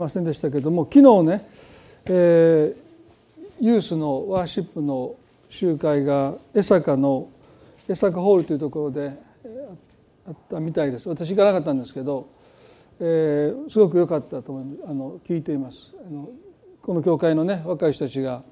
[0.00, 1.46] ませんでしたけども昨日ね、
[2.06, 2.74] えー、
[3.60, 5.14] ユースのワーシップの
[5.50, 7.28] 集会が江坂の
[7.86, 9.12] 江坂ホールというところで
[10.26, 11.06] あったみたいです。
[11.06, 12.30] 私行かなかったんですけど、
[12.98, 15.92] えー、すごく良かったと思いあの聞いています。
[16.06, 16.30] あの
[16.80, 18.42] この教会のね若い人たちが、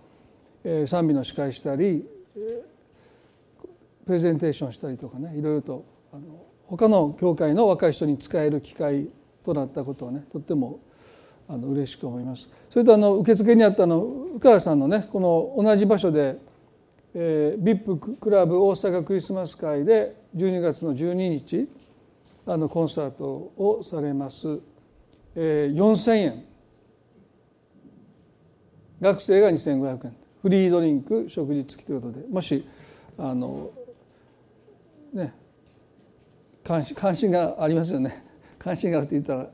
[0.65, 2.05] えー、賛美の司会したり、
[2.37, 9.09] えー、プレゼンテーションしたりとかねいろいろとあの他の教会の若い人に使える機会
[9.47, 10.81] となったことをねとっても
[11.49, 12.51] あの嬉しく思います。
[12.69, 14.03] それとあの受付にあったの
[14.37, 16.37] 宇川さんのねこの同じ場所で、
[17.15, 21.69] えー、VIP クラブ大阪クリスマス会で12月の12日
[22.47, 23.25] あのコンサート
[23.57, 24.61] をされます、
[25.35, 26.45] えー、4000円。
[29.01, 30.17] 学生が2500円。
[30.43, 32.27] フリードリンク食事付きということで。
[32.29, 32.67] もし
[33.17, 33.71] あの
[35.13, 35.35] ね
[36.63, 38.23] 関心関心がありますよね。
[38.59, 39.51] 関心があるって言ったら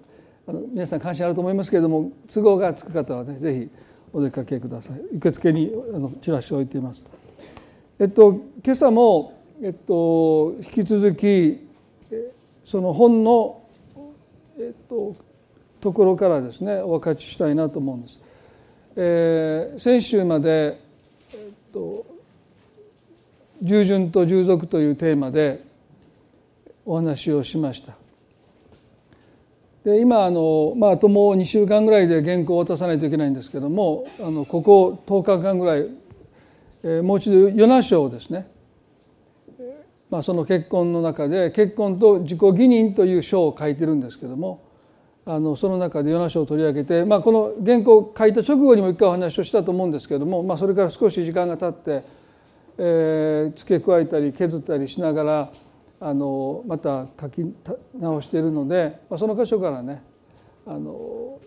[0.46, 3.70] あの皆さん関心あると思いますけれども都合がつく方はねぜひ
[4.12, 5.00] お出かけください。
[5.16, 7.04] 受付にあのチラシを置いています。
[7.98, 8.32] えっと
[8.64, 11.66] 今朝もえっと引き続き
[12.64, 13.62] その本の
[14.58, 15.16] えっと
[15.80, 18.20] ところからですねお分かちしたいなと思うんです、
[18.96, 20.80] えー、先週まで
[21.32, 22.06] えっと
[23.62, 25.62] 従順と従属というテーマで
[26.86, 28.03] お話をしました。
[29.84, 35.86] で今あの、まあ、あともう2週間ぐらいで原稿を渡さないといけないんですけどもあのここ10日間ぐらい、
[36.82, 38.46] えー、もう一度与那章をですね、
[40.08, 44.64] まあ、その結婚の中で結婚と自己義認という章を書いてるんですけども
[45.26, 52.06] あのその中で与那章を取り上げて、まあ、この原稿を書いた直後にも一回お話をしたと思うんですけども、まあ、それから少し時間が経って、
[52.78, 55.50] えー、付け加えたり削ったりしながら
[56.00, 57.42] あのまた書き
[57.98, 60.02] 直しているので、まあ、その箇所からね
[60.66, 61.40] あの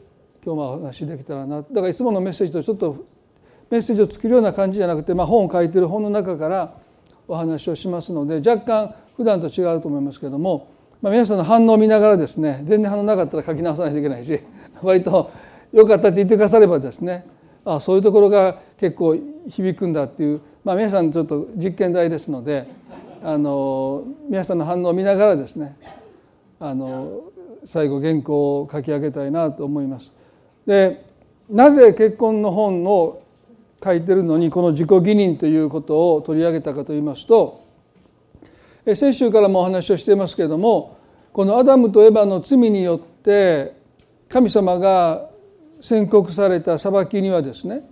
[0.43, 1.57] 今日もお話できたらな。
[1.57, 3.05] だからいつものメッセージとちょっと
[3.69, 6.73] メッセージを作るような感じじゃなくて、まあ、本を書いてる本の中から
[7.27, 10.71] お話をしますので若干普段と違うと思いますけども、
[11.01, 14.39] まあ、皆さんの反応を見ながらですね全然反応なかったら書き直さないといけないし
[14.81, 15.29] 割と
[15.73, 17.25] 良かったって言ってくださればですね
[17.65, 19.17] あそういうところが結構
[19.49, 22.67] 響くんだっていう、まあ、皆さんちょっと実験台ですので
[23.23, 25.77] あの皆さんの反応を見ながらですね
[26.59, 27.21] あの
[27.63, 30.13] 最後原稿を書き上げたいなと思います。
[30.65, 31.05] で
[31.49, 33.23] なぜ結婚の本を
[33.81, 37.63] 書いてるのにこの自己義認ということを取り上げたかと言いますと
[38.93, 40.97] 先週からもお話をしていますけれども
[41.31, 43.73] このアダムとエバの罪によって
[44.27, 45.29] 神様が
[45.79, 47.89] 宣告された裁きにはですね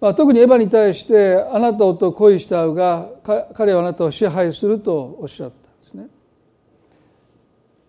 [0.00, 3.08] まあ、特にエヴァに対してあなたと恋したが
[3.54, 6.06] 彼はあなたを支配するとおっしゃったんですね。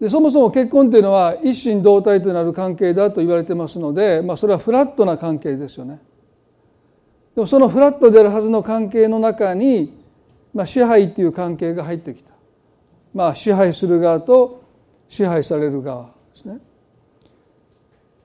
[0.01, 6.01] でそもそも結婚というのは一心同体となる関係だと言われてますので、まあ、それはフラットな関係ですよね。
[7.35, 9.97] でもそのフラットであるはずの関係の中に、
[10.53, 12.31] まあ、支配という関係が入ってきた。
[13.13, 14.63] まあ、支配する側と
[15.07, 16.59] 支配される側ですね。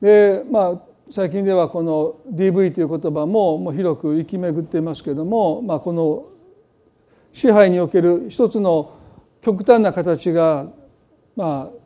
[0.00, 6.26] でまあ最近ではこの DV という言葉ももう広く行き巡っていますけれども、まあ、この
[7.32, 8.98] 支配における一つの
[9.40, 10.66] 極端な形が、
[11.36, 11.78] まあ、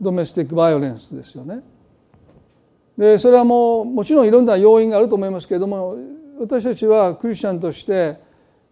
[0.00, 1.60] ドメスティックバイオレンスですよね。
[2.96, 5.96] でそれはもうもちろんいろんな要因があると思いますけれども
[6.38, 8.18] 私たちはクリスチャンとして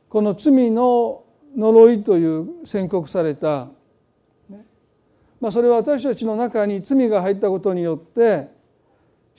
[0.09, 1.25] この罪の
[1.57, 3.69] 呪いという宣告された、
[5.41, 8.60] まあ、それは私たちの中に罪が入ったことによって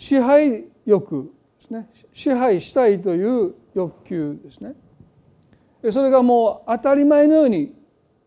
[0.01, 1.87] 支配欲ですね。
[2.11, 4.73] 支配したいという欲求ですね。
[5.91, 7.71] それがもう当たり前のように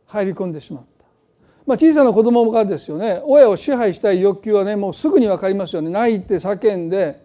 [0.07, 1.05] 入り込んでしまった、
[1.67, 5.91] まあ、小さな子供がですよね親を支配したい欲求はねもうすぐに分かりますよね。
[5.91, 7.21] 泣いて叫んで、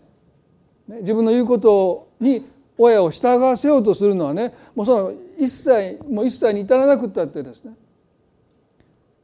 [0.87, 2.43] ね、自分の言うことに
[2.75, 7.73] 親を従わせようとするのはねもうその一切もう一切に至らなくったってですね。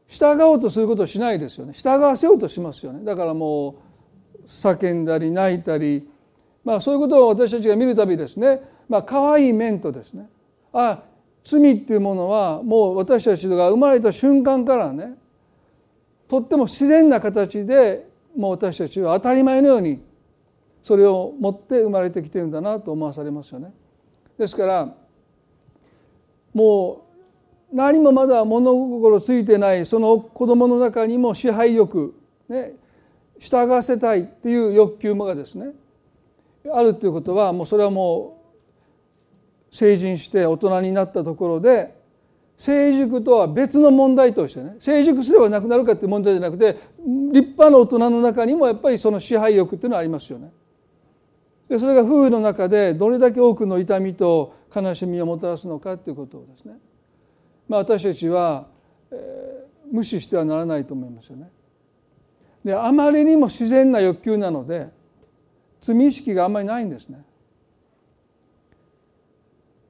[0.08, 1.74] 従おうとすることをしないですよね。
[1.74, 3.03] 従わせようとしますよね。
[3.03, 3.75] だからもう
[4.45, 6.08] 叫んだり泣いたり、
[6.64, 10.29] まあ、そういうことを私たちが見るたびですね、まあ可愛い面とですね
[10.73, 11.03] あ
[11.43, 15.16] 罪っていうものはもう私たちが生まれた瞬間からね
[16.28, 20.02] とっても自然な形でもう私たちは当たり前のように
[20.81, 23.73] それを持って生まれてきてるんだなと思わされますよね。
[24.37, 24.96] ですから
[26.53, 27.05] も
[27.72, 32.16] う何もまだ物心ついてないその子供の中にも支配欲、
[32.47, 32.73] ね、
[33.40, 35.67] 従わせたいっていう欲求がですね
[36.73, 38.41] あるということはもうそれはも
[39.72, 41.96] う成人して大人になったところで
[42.58, 46.79] 成熟とは別の問題としてね成熟すればなくなるかっていう問題じゃなくて
[47.34, 50.52] 立派な大人の中にもやっぱりその支配欲っていうのはありますよね。
[51.67, 56.76] でそれが夫婦の中でどれだけ多くの痛みと悲しみをもたらすのかっていうことをですね、
[57.67, 58.67] まあ、私たちは、
[59.11, 61.49] えー、無視してはならないと思いますよね。
[62.66, 64.90] であまりにも自然な欲求なので
[65.82, 67.23] 罪意識があんまりないんですね。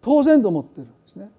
[0.02, 0.86] 当然と思ってるん。
[0.88, 1.32] ですね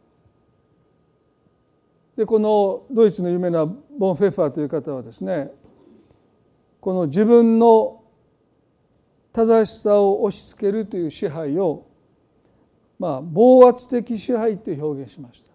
[2.17, 5.53] でこのドイツの有名なボン・フェッファーという方はですね
[6.81, 8.03] この自分の
[9.35, 11.87] 正しさを押し付けるという支配を
[12.99, 15.47] まあ暴圧的支配という表現しました。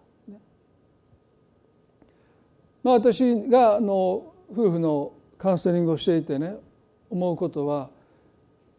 [2.84, 6.54] まあ、私があの夫婦のカウンセリングをしていてね
[7.10, 7.90] 思うことは、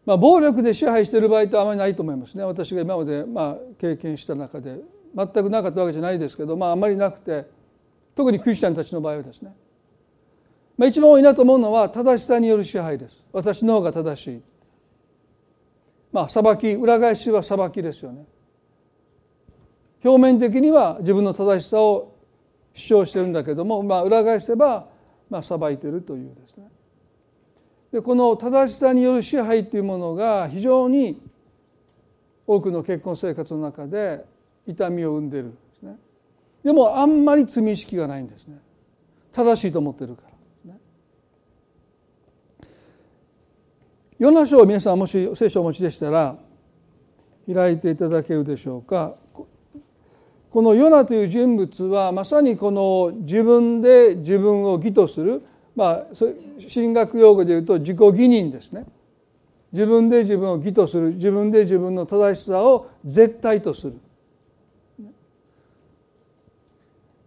[0.06, 2.42] まあ、暴力で支配している場合ってあまりないと思いますね。
[2.42, 4.78] 私が今までまあ経験した中で
[5.14, 7.46] 全くなかったわけじゃないですけど、まあ、あまりなくて
[8.16, 9.54] 特にクリスチャンたちの場合はですね、
[10.78, 13.16] まあ、一番多いなと思うのは正しさによる支配です。
[13.30, 14.42] 私の方が正しい。
[16.12, 18.24] まあ裁き裏返しは裁きですよね。
[20.02, 22.14] 表面的には自分の正しさを
[22.72, 24.93] 主張してるんだけども、まあ、裏返せば
[25.34, 26.68] まあ裁いてるというですね。
[27.90, 31.20] でこの正しさによる支配というものが非常に
[32.46, 34.24] 多くの結婚生活の中で
[34.64, 35.54] 痛みを生んでいる
[36.62, 38.58] でもあんまり罪意識がないんですね。
[39.32, 40.22] 正しいと思ってるか
[40.66, 40.80] らね。
[44.18, 46.38] ヨナ書を皆さんもし聖書をお持ちでしたら
[47.52, 49.16] 開いていただけるでしょうか。
[50.54, 55.42] このヨナという人物はまさにこの自分で自分を義とする
[55.74, 56.06] まあ
[56.72, 58.86] 神学用語で言うと自己義認ですね
[59.72, 63.94] 自分で自分を義とする自分で自分の正しさを絶対とする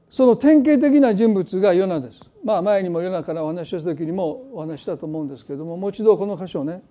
[0.10, 2.22] その典型的な人物がヨナです。
[2.46, 6.82] まあ前にもヨナからお話しした時にもお話したと思うんですけれどももう一度この箇所をね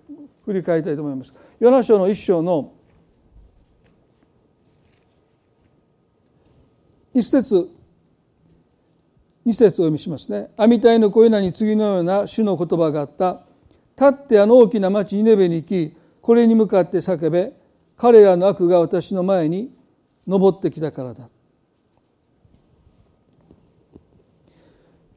[0.45, 1.33] 振り返りたいと思います。
[1.59, 2.73] ヨナ書の一章の
[7.17, 7.67] 一節
[9.43, 10.51] 二節を読みしますね。
[10.55, 13.41] アミタイの小ヨナに次のような主の言葉があった。
[13.99, 17.53] 立ってあの大きな町ニネベに行きこれに向かって叫べ
[17.95, 19.73] 彼らの悪が私の前に
[20.27, 21.27] 登ってきたからだ。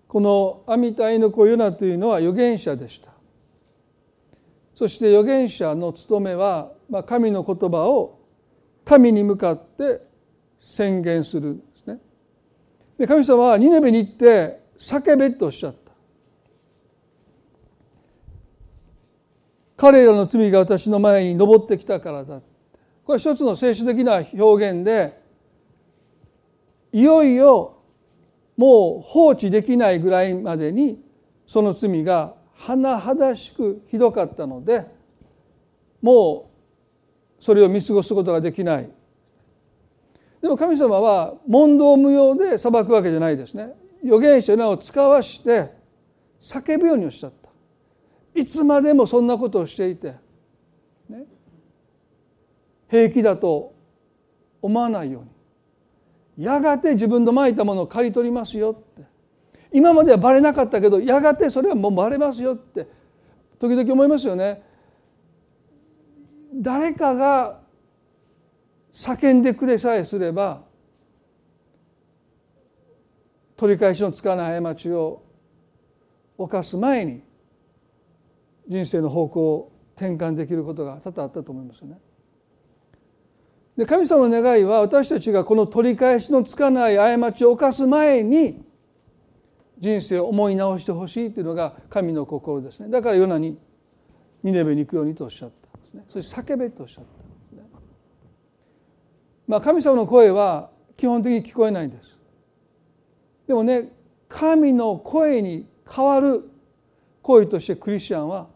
[0.08, 3.12] この阿弥陀の子ユナというのは預言者でした
[4.74, 8.18] そして預言者の務めは、まあ、神の言葉を
[8.84, 10.00] 神に向かって
[10.58, 11.62] 宣言する
[13.00, 15.90] で神様はニネベに行って叫べとおっしゃった。
[19.78, 22.42] 彼らの罪が私の前に上ってきたからだ。
[23.02, 25.18] これは一つの聖書的な表現で
[26.92, 27.78] いよいよ
[28.58, 31.02] もう放置できないぐらいまでに
[31.46, 34.84] その罪が甚だしくひどかったので
[36.02, 36.50] も
[37.40, 38.90] うそれを見過ごすことができない。
[40.40, 43.72] でも神様は問答無用で裁くわけじゃないですね。
[44.02, 45.70] 預言者を使わして
[46.40, 47.50] 叫ぶようにおっしゃった。
[48.40, 50.14] いつまでもそんなことをしていて、
[51.08, 51.24] ね、
[52.88, 53.74] 平気だと
[54.62, 56.44] 思わないように。
[56.44, 59.02] やがて自分のまいたものを刈り取りますよって。
[59.72, 62.86] 今まではバレなかったけどやがてそれはもうバレますよって。
[63.58, 64.62] 時々思いますよね。
[66.54, 67.59] 誰かが
[68.92, 70.62] 叫んでくれさえすれば
[73.56, 75.22] 取り返しのつかない過ちを
[76.38, 77.22] 犯す前に
[78.68, 81.98] 人生の方向を転換できることが多々あったと思いますよね。
[83.76, 88.62] で神様の願いは私たちがこの取り返しのつかない過ちを犯す前に
[89.78, 92.88] 人生を思い直してほしいというのが神の心ですね。
[92.90, 93.58] だからヨナに
[94.42, 96.04] ニネベに行くようにとおっしゃったんですね。
[96.08, 97.19] そして叫べとおっしゃった。
[99.50, 102.16] まあ神様の声は基本的に聞こえないんです。
[103.48, 103.90] でもね
[104.28, 106.48] 神の声に変わる
[107.20, 108.46] 声としてクリスチャンは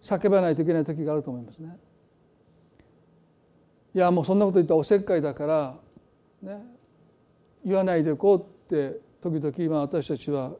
[0.00, 1.76] 叫ばないといけない時があると思いますね。
[3.94, 5.76] いやもうそんなこと言ったらおせっかいだから、
[6.40, 6.62] ね、
[7.62, 10.52] 言わないでこうって時々今私たちは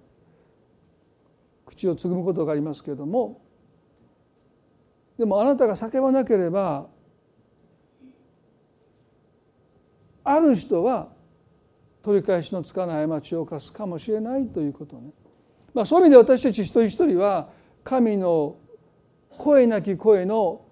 [1.64, 3.40] 口をつぐむことがありますけれども
[5.18, 6.88] でもあなたが叫ばなければ
[10.24, 11.08] ある人は
[12.02, 15.10] 取り返しのつかない過ちを犯すかもしれないということね、
[15.74, 17.48] まあ、そういう意味で私たち一人一人は
[17.84, 18.56] 神の
[19.38, 20.62] 声なき声の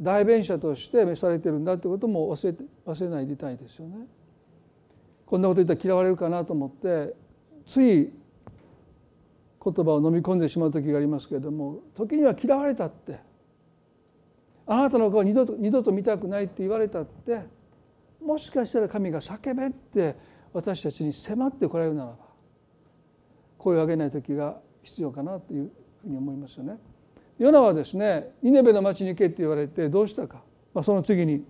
[0.00, 2.54] 代弁者として召されてるんだということも忘れ
[2.86, 4.06] 忘れないでいたいですよね。
[5.26, 7.14] こんなこと言ったら嫌われるかなと思って
[7.66, 8.10] つい
[9.62, 13.18] 言葉を飲み込んでしまう時がありますけれども時には嫌われたって。
[14.66, 17.59] あなたの顔二度と二度と見たくないって言われたって。
[18.24, 20.16] もしかしたら神が叫べって
[20.52, 22.16] 私たちに迫ってこられるならば
[23.58, 25.70] 声を上げない時が必要かなという
[26.02, 26.78] ふうに思いますよね。
[27.38, 30.42] ヨナはですねニネベの町に行けって言われてどうしたか、
[30.74, 31.44] まあ、その次に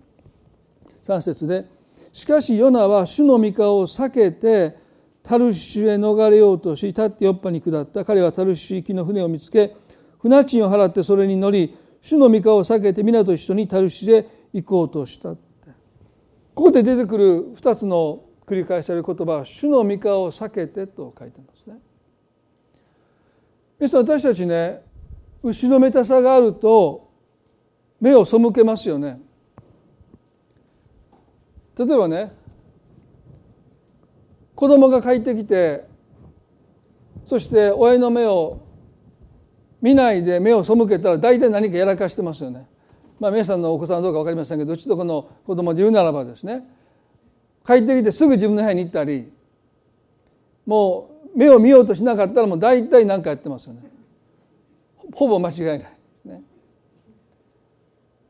[1.03, 1.65] 3節で
[2.13, 4.77] 「しかしヨナは主の御顔を避けて
[5.23, 8.05] タルシュへ逃れようとし立ってヨッパに下った。
[8.05, 9.75] 彼はタルシュ行きの船を見つけ
[10.19, 15.35] 船賃を払ってそれに乗り主の御顔を避けて皆と一緒にタルシュへ行こうとした」
[16.53, 21.79] ここで出てくる2つの繰り返される言葉は「主の御顔を避けて」と書いてますね。
[23.79, 24.83] 私たちね
[25.41, 27.09] 後ろめたさがあると
[27.99, 29.21] 目を背けますよね。
[31.77, 32.33] 例えばね
[34.55, 35.85] 子供が帰ってきて
[37.25, 38.59] そして親の目を
[39.81, 42.67] 見ないで目を背けたら大体何かやらかしてますよね。
[43.21, 46.67] まあ皆さんのお子さんはどうか分かりませんけどうちとこの子供で言うならばですね
[47.63, 49.31] 帰ってきてすぐ自分の部屋に行ったり
[50.65, 53.83] もう目を見ようとしなかったらもう大体何かやってますよね。
[55.13, 56.41] ほぼ間違いないですね。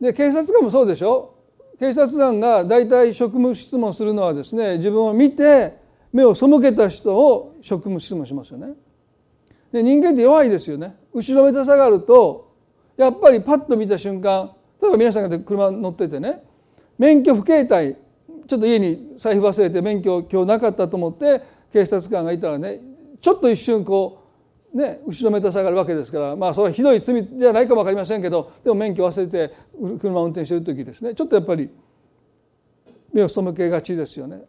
[0.02, 1.36] で警察官もそうでしょ？
[1.80, 5.78] 警察官が大体職務質問するのはですね自分を見て
[6.12, 8.74] 目を背けた人を職務質問しますよね。
[9.72, 10.98] で人間って弱いですよね。
[11.14, 12.54] 後ろめたさがあると
[12.98, 14.52] やっぱりパッと見た瞬間
[14.82, 16.44] 例えば皆さんが車乗っててね
[16.98, 17.96] 免許不携帯
[18.48, 22.80] ちょっと家に財布忘れて免許今日なかったと思って警察官がいたらね
[23.22, 24.28] ちょっと一瞬こ
[24.74, 29.54] うね後ろめたさがあるわけですからまあそれはひどい罪じゃないかも分かりませんけどでも免許忘れて
[30.00, 31.70] 車を運転してる時ですねちょっとやっぱり
[33.14, 34.42] 目を背けがちですよね。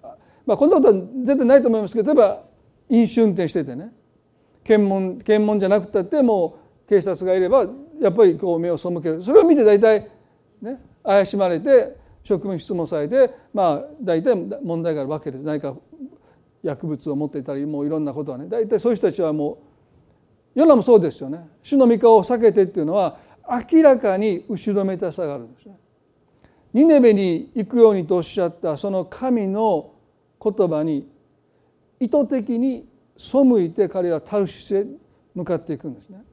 [0.47, 2.43] まあ、こんなことは絶対ないと思いますけど例えば
[2.89, 3.93] 飲酒運転しててね
[4.65, 7.65] 検問検問じゃなくたってもう警察がいれば
[8.01, 10.09] やっぱりこう目を背けるそれを見て大体
[10.63, 15.75] ね怪しまれて職務質問されてまあ大体問題があるわけで何か
[16.63, 19.59] 薬物を持っていたりもういろんなことはね大体そういう人たちはも
[20.55, 23.19] う世のもそうですよね主の御顔を避けてっていうのは
[23.71, 25.77] 明らかに後ろめたさがあるんですね。
[26.73, 29.93] ニネベに行くようにとおっしゃったその神の
[30.43, 31.07] 言葉に
[32.01, 34.87] 意図的に背いて彼はタルシへ
[35.35, 36.25] 向かっていくんですね。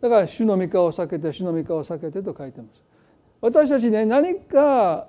[0.00, 2.82] だから主の御顔を避けて主の御顔を避けてと書いてます。
[3.44, 5.06] 私たちね何か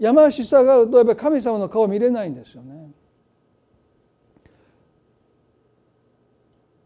[0.00, 2.90] 山しさがあるとやっぱり神様の顔見れないんですよね。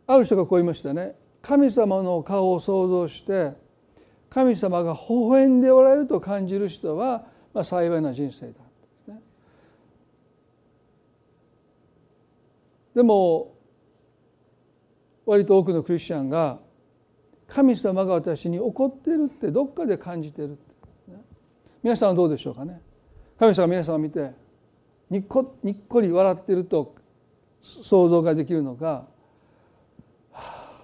[0.09, 1.15] ある人がこう言いましたね。
[1.41, 3.53] 神様の顔を想像して
[4.29, 8.53] 神様が微笑んでおられると感じる人は、まあ、幸いな人生だ。
[9.07, 9.21] で、ね、
[12.97, 13.55] でも
[15.27, 16.59] 割と多くのクリスチャンが
[17.47, 20.59] 神様が私に怒ってるってどっかで感じてる
[21.83, 22.81] 皆さんはどうでしょうかね？
[23.39, 24.31] 神様皆さんを見て
[25.11, 26.95] にっこにっこり笑ってると
[27.61, 29.07] 想像ができるのか、は
[30.33, 30.81] あ、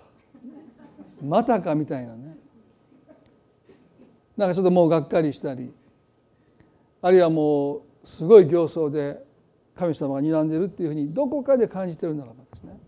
[1.22, 2.36] またかみたいなね。
[4.36, 5.72] なんかちょっともうがっかりしたり
[7.02, 9.24] あるいはもうすごい形相で
[9.76, 12.80] 神様が睨んでいるっていうふうにどこかで感じてるならばですね。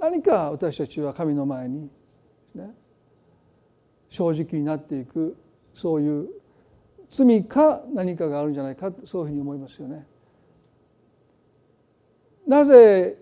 [0.00, 1.88] 何か私たちは神の前にで
[2.52, 2.74] すね
[4.10, 5.36] 正直になっていく
[5.74, 6.28] そういう
[7.10, 10.06] 罪か何かがあるんじゃないかそういうふうに思いますよね。
[12.46, 13.18] なぜ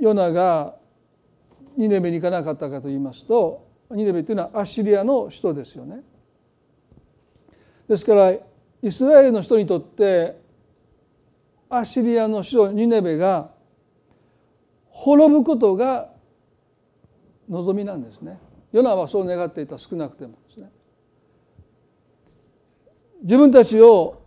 [0.00, 0.76] ヨナが
[1.76, 6.02] ニネベに行かなかったかと言いますとニネベというのはアッシリアの首都ですよね。
[7.88, 10.38] ですからイスラエルの人にとって
[11.68, 13.50] アッシリアの首都ニネベが
[14.90, 16.10] 滅ぶことが
[17.48, 18.38] 望みなんですね。
[18.72, 20.43] ヨナはそう願っていた少なくても。
[23.24, 24.22] 自分たちを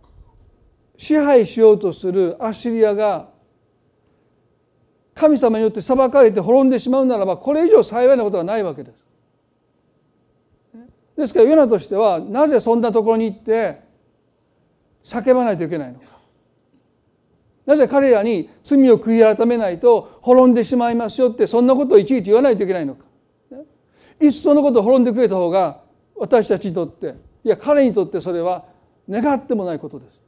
[0.96, 3.28] 支配しようとするアッシリアが
[5.14, 9.04] 神様によって裁かれて滅んでしまうならばこれ以上幸いなことはないわけです。
[11.16, 13.80] ですからヨナとしてはなぜそんなところに行って
[15.04, 16.06] 叫ばないといけないのか。
[17.66, 23.04] なぜ彼らに罪を悔い改めないと滅んでしまいますよってそんなことをいちいち言わないといけないのか。
[24.20, 25.82] いっそのことを滅んでくれた方が
[26.16, 27.14] 私たちにとって
[27.44, 28.64] いや彼にとってそれは
[29.08, 30.20] 願ってもないことです。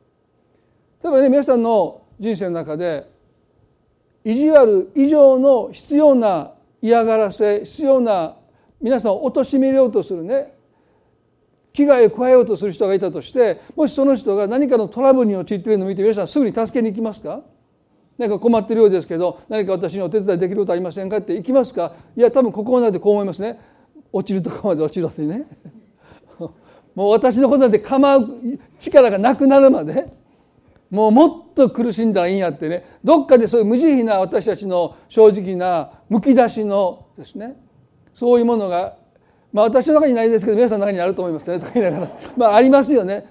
[1.03, 3.09] 例えばね皆さんの人生の中で
[4.25, 8.37] 意地悪以上の必要な嫌がらせ必要な
[8.81, 10.55] 皆さんを貶めようとするね
[11.73, 17.43] 危害を加えようとする人がいたとしてもしその人が何かのトラブルに陥っているのを見て皆さんすぐに助けに行きますか？
[18.19, 21.19] 何か困っているようですけど何か私にお手伝いできることありませんか？
[21.19, 21.95] って行きますか？
[22.17, 23.59] いや多分ここまでこう思いますね。
[24.13, 25.47] 落ちるとこまで落ちろってね。
[26.95, 28.29] もう私のことなんて構う
[28.79, 30.09] 力がなくなるまで
[30.91, 32.85] もうもっと苦しんだらいいんやってね。
[33.05, 37.57] どっかでそういう無慈悲な私たちの正直なむき出しのですね。
[38.13, 38.97] そういうものが
[39.53, 41.61] まあ私の中にないですけど皆さんの中にあると思いますね。
[41.61, 42.13] とか言いながら。
[42.37, 43.27] まあありますよね。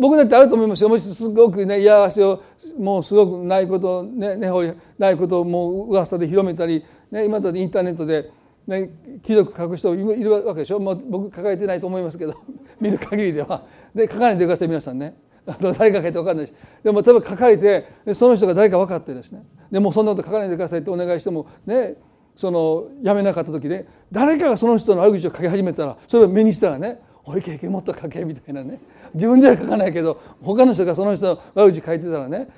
[0.00, 0.88] 僕だってあると思いますよ。
[0.88, 2.40] もしすごくね嫌がしを
[2.78, 8.30] もうすごくないことね根掘りないことをもう噂で広めたり、ね、今だってインターネットで、
[8.66, 8.90] ね、
[9.22, 10.80] 貴族書く人いるわけでしょ？
[10.80, 12.34] もう僕書かれてないと思いますけど
[12.80, 13.64] 見る限りでは。
[13.94, 15.16] で書かないでください皆さんね。
[15.46, 16.52] 誰か書いて分かんないし。
[16.82, 19.44] でも例えば書かれてその人が誰か分かってですね。
[19.70, 21.94] でもそんなこと書かないでくださいってお願いしてもね
[22.34, 28.80] そのやめなかった時ね誰かがその人の悪口を書き始めたらそれを目にしたらねおい経験もっと書けみたいなね。
[29.14, 32.48] 自分では書かないけど他の人がその人の悪口書いてたらね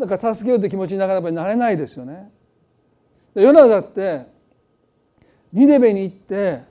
[0.00, 2.30] だか助けようという気持ちになかなかなれないですよね。
[3.34, 4.26] ヨナだって
[5.52, 6.62] ニネベに行って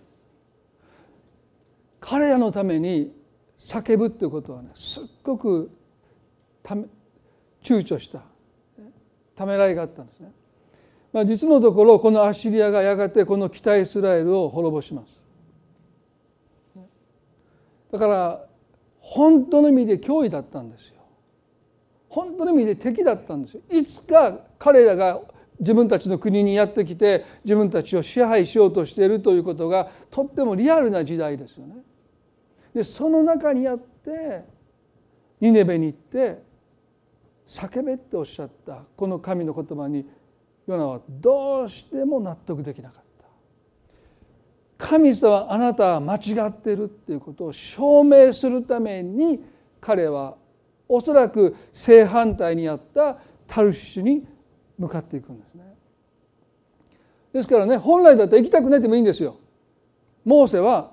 [2.00, 3.13] 彼らのために
[3.59, 5.71] 叫ぶっていうことはねすっごく
[6.63, 6.86] ため
[7.63, 8.21] 躊躇した
[9.36, 10.31] ためらいがあったんですね。
[11.12, 15.19] まあ、実のところこのアッシリアがやがてこの北イスラエルを滅ぼします。
[17.91, 18.45] だから
[19.00, 20.95] 本当の意味で脅威だったんですよ
[22.09, 25.19] 本当の意味で敵だったんですよいつか彼らが
[25.59, 31.75] 自分たちの国にやってきて自分たちを支配しようとしているということがとってもリアルな時代ですよね。
[32.73, 34.43] でその中にあって
[35.41, 36.41] ニネベに行って
[37.47, 40.07] 叫べっておっしゃったこの神の言葉に
[40.67, 43.09] ヨナはどうしても納得できなかった。
[44.77, 49.43] 神様あなたは間違っているっていうことを証明するために
[49.81, 50.37] 彼は
[50.87, 54.25] おそらく正反対にあったタルシュに
[54.79, 55.63] 向かっていくんですね。
[57.33, 59.36] ですからね本来だったら行きたくないでもいいんですよ。
[60.25, 60.91] モーセは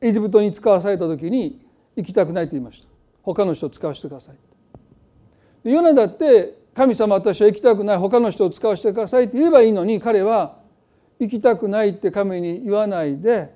[0.00, 2.88] エジプトに使わされた時に行きたくないと言いました。
[3.22, 5.70] 他の人を使わせてください。
[5.70, 10.58] ヨナだって神様私は行きたくない他の人を使わせてくださいって言えばいいのに彼は
[11.18, 13.54] 行きたくないって神に言わないで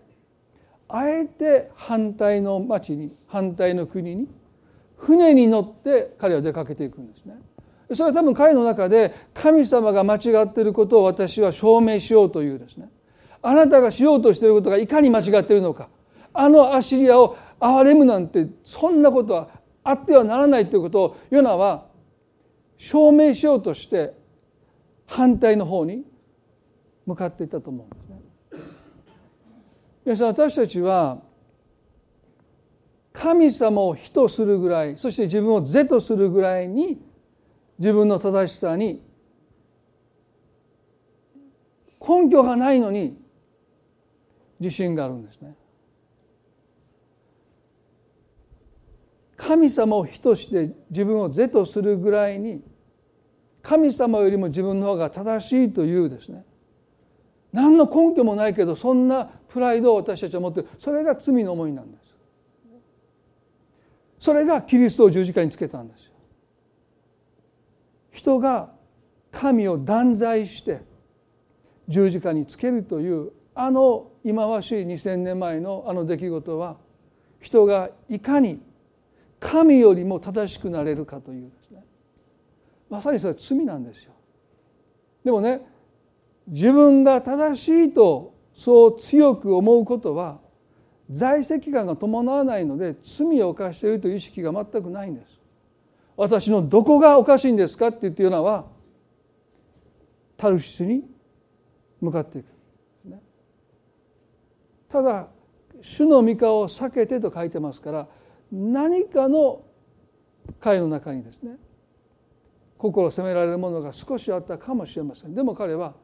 [0.89, 4.29] あえて反対の町に反対の国に
[4.97, 7.35] 船に乗って彼は出かけていくんですね。
[7.95, 12.91] それは多分彼の中で神様が間違っていることを私は証明しようというですね
[13.43, 15.89] あなたがしようとしていることがいかに間違っているのか
[16.33, 19.49] あのアシリアを憐れむなんてそんなことは
[19.85, 21.87] あってはならないということをヨナは
[22.77, 24.15] 証明しようとして
[25.07, 26.05] 反対の方に
[27.07, 28.17] 向かっていったと思うんですね。
[30.05, 31.19] 皆さん私たちは
[33.13, 37.01] 神様を非とするぐらいそして自分を是とするぐらいに
[37.79, 39.03] 自分の正しさに
[42.01, 43.19] 根拠がないのに
[44.61, 45.55] 自信があるんですね。
[49.37, 52.63] 神様を非として自分を是とするぐらいに
[53.63, 56.45] 神様よりも自分の方が正しいというですね。
[57.53, 62.07] 何の根拠もないけどそんなプライドを私たちは持ってるそれが罪の思いなんです。
[64.19, 66.13] それがキリストを十字架につけたんですよ。
[68.17, 68.71] 人が
[69.31, 70.81] 神を断罪して
[71.87, 76.79] 十字架につけるというあの忌まわしい2,000年前のあの出来事は
[77.41, 78.63] 人がいかに
[79.39, 81.85] 神よりも正しくなれるかというですね
[82.89, 84.13] まさにそれは罪なんですよ。
[85.23, 85.61] でもね
[86.47, 90.39] 自分が正しいとそう強く思うことは
[91.11, 95.36] 在籍感が伴わないので罪を犯しているという意識が全くないんです。
[96.17, 98.67] 私のどこがおかしいんですかって言っていうのは
[100.37, 101.05] タルシスに
[102.01, 102.47] 向かっていく。
[104.89, 105.29] ただ
[105.83, 108.09] 主の御顔を避けてと書いてますから
[108.51, 109.63] 何かの
[110.61, 111.57] 彼の中にですね
[112.79, 115.35] 心を責められるものが少しあったかもしれません。
[115.35, 115.95] でも彼は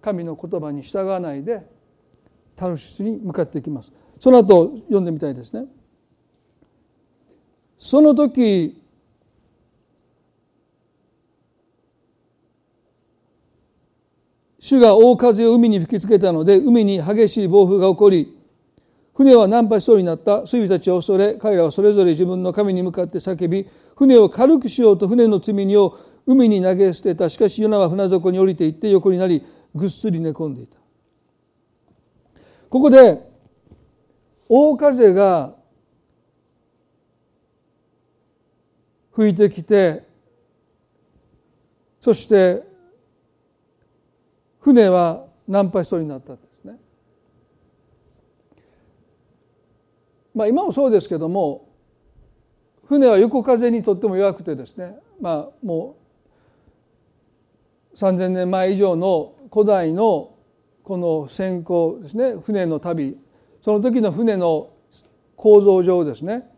[0.00, 1.60] 神の言葉に従わないで
[2.56, 3.92] タルシスに向かっていきます。
[4.18, 5.66] その後読んでみたいですね。
[7.78, 8.79] その時
[14.70, 18.36] 主が大風を海に吹きつけたので海に激しい暴風が起こり
[19.14, 20.46] 船は難破しそうになった。
[20.46, 27.28] 水人たちを恐れ彼らはそれぞれ自分の神に向かって叫び船を軽くしようと船の積み荷を海に投げ捨てた。
[27.28, 30.78] しかしヨナは船底に降りていって横になりぐっすり寝込んでいた。
[32.68, 33.20] ここで
[34.48, 35.54] 大風が
[39.10, 40.04] 吹いてきて
[42.00, 42.69] そして
[44.60, 46.76] 船は難破しそうになったんですね。
[50.34, 51.68] まあ今もそうですけども
[52.84, 55.96] 船は横風にとっても弱くてですねまあも
[57.92, 60.34] う3,000年前以上の古代の
[60.84, 63.16] この先行ですね船の旅
[63.62, 64.70] その時の船の
[65.36, 66.48] 構造上ですね、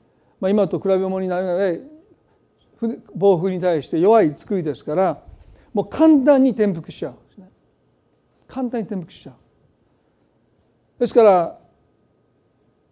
[0.41, 1.81] まあ、今と比べ物になるので
[3.15, 5.23] 暴風に対して弱い作りですから
[5.73, 7.15] もう簡単に転覆しちゃう
[8.53, 9.35] 簡単に転覆しちゃう。
[11.01, 11.59] ですから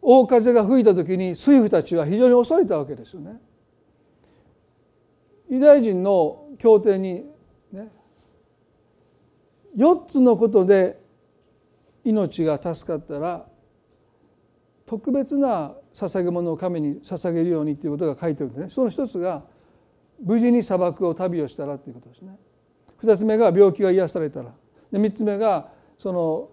[0.00, 3.38] 大風が吹いた時に水夫たちは非常に恐れたわけですよね。
[5.50, 7.26] ユダヤ人の経典に
[7.72, 7.90] ね
[9.76, 10.98] 4つのことで
[12.04, 13.46] 命が助かったら
[14.86, 18.70] 特別な捧げ物を神に捧げるようにということが書いてるんですね。
[18.70, 19.44] その一つが
[20.24, 22.38] 無事に砂漠を旅をしたらということですね。
[22.96, 24.54] 二つ目が病気が癒されたら。
[24.92, 26.48] で3つ目がその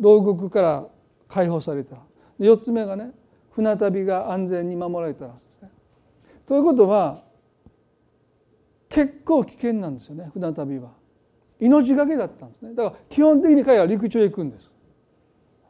[0.00, 0.86] 牢獄から
[1.28, 1.96] 解放された。
[1.96, 2.02] ら
[2.40, 3.10] 4つ目がね
[3.50, 5.26] 船旅が安全に守られた。
[5.26, 5.34] ら、
[6.46, 7.22] ということは
[8.88, 10.90] 結構危険なんですよね船旅は。
[11.60, 12.74] 命がけだったんですね。
[12.74, 14.70] だから基本的に彼は陸地へ行くんです。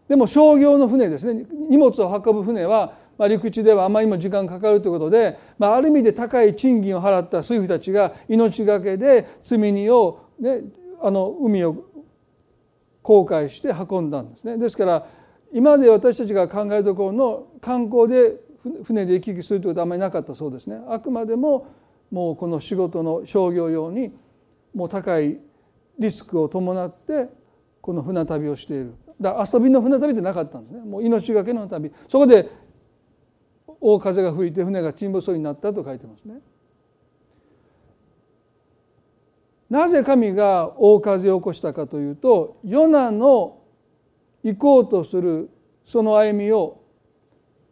[0.09, 1.47] でも商業の船ですね。
[1.69, 10.63] 荷物を運ぶ船はまあ、陸地ではあまりにも時間かかるということで、まあ、ある意味で高い賃金を払った水夫たちが命がけで積み荷を、ね、
[11.03, 11.85] あの海を
[13.03, 14.57] 航海して運んだんですね。
[14.57, 15.07] ですから
[15.53, 18.37] 今まで私たちが考えるところの観光で
[18.83, 20.81] 船で行き来するということはあまりなかったそうですね。
[20.89, 21.67] あくまでも
[22.11, 24.13] もうこの仕事の商業用に
[24.75, 25.39] もう高い
[25.99, 27.29] リスクを伴って
[27.81, 28.95] この船旅をしている。
[29.21, 30.81] だ遊びの船旅ってなかったんですね。
[30.81, 31.93] もう命がけの旅。
[32.09, 32.49] そこで
[33.81, 36.41] 大風が吹いて船が沈没そうになったと書いてますね。
[39.75, 43.59] なぜ神が大風を起こしたかというとヨナの
[44.45, 45.51] 行こうとする
[45.85, 46.81] その歩みを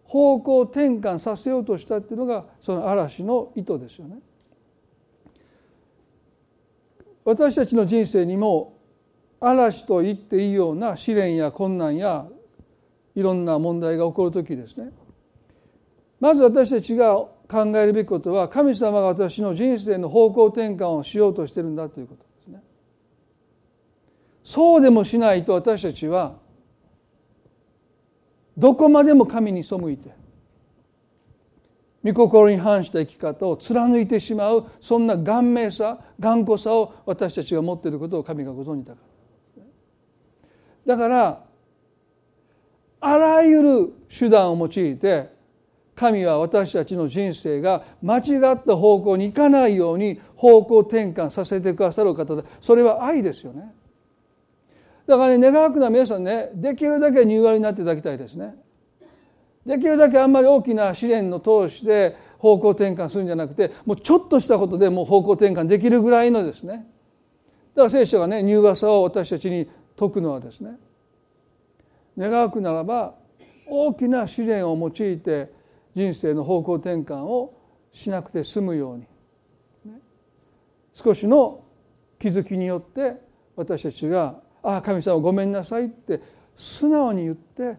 [0.03, 4.17] 方向転換させようとしたっていうのがその嵐の意図ですよね。
[7.25, 8.77] 私たちの人生にも
[9.38, 12.27] 嵐と言っていいような試練や困難や
[13.15, 14.91] いろんな問題が起こる時ですね
[16.19, 22.62] まず私たちが考えるべきことは神様が私の人生の方向転換をしようとしてるんだということですね。
[24.43, 26.37] そうでもしないと私たちは
[28.57, 30.11] どこまでも神に背いて
[32.03, 39.01] 御心に反した生き方を貫いてしまうそんな顔面さ頑固さを私たちが持っていることを神がご存じだか
[40.87, 41.45] らだから
[43.01, 45.42] あらゆる手段を用いて
[45.95, 53.75] 神は私たちの人生が間違った方向に行かないように方向転換させてくださる方でそれは愛ですよね。
[55.07, 58.55] だからね願わくな皆さんねできるだけ柔和になっていただきたいですね。
[59.67, 66.87] できるだけあんまり大きな試練の通して方向転換するんじゃなくてもうちょっとしたことでもう方向転換できるぐらいのですね。
[67.75, 70.79] だから聖書がね柔和さを私たちに説くのはですね
[72.19, 73.15] 願わくならば
[73.67, 75.62] 大きな試練を用いて
[75.95, 77.55] 人生の方向転換を
[77.93, 79.07] しなくて済むように、
[80.95, 81.65] 少しの
[82.19, 83.17] 気づきによって
[83.57, 86.21] 私たちが「ああ神様ごめんなさい」って
[86.57, 87.77] 素直に言って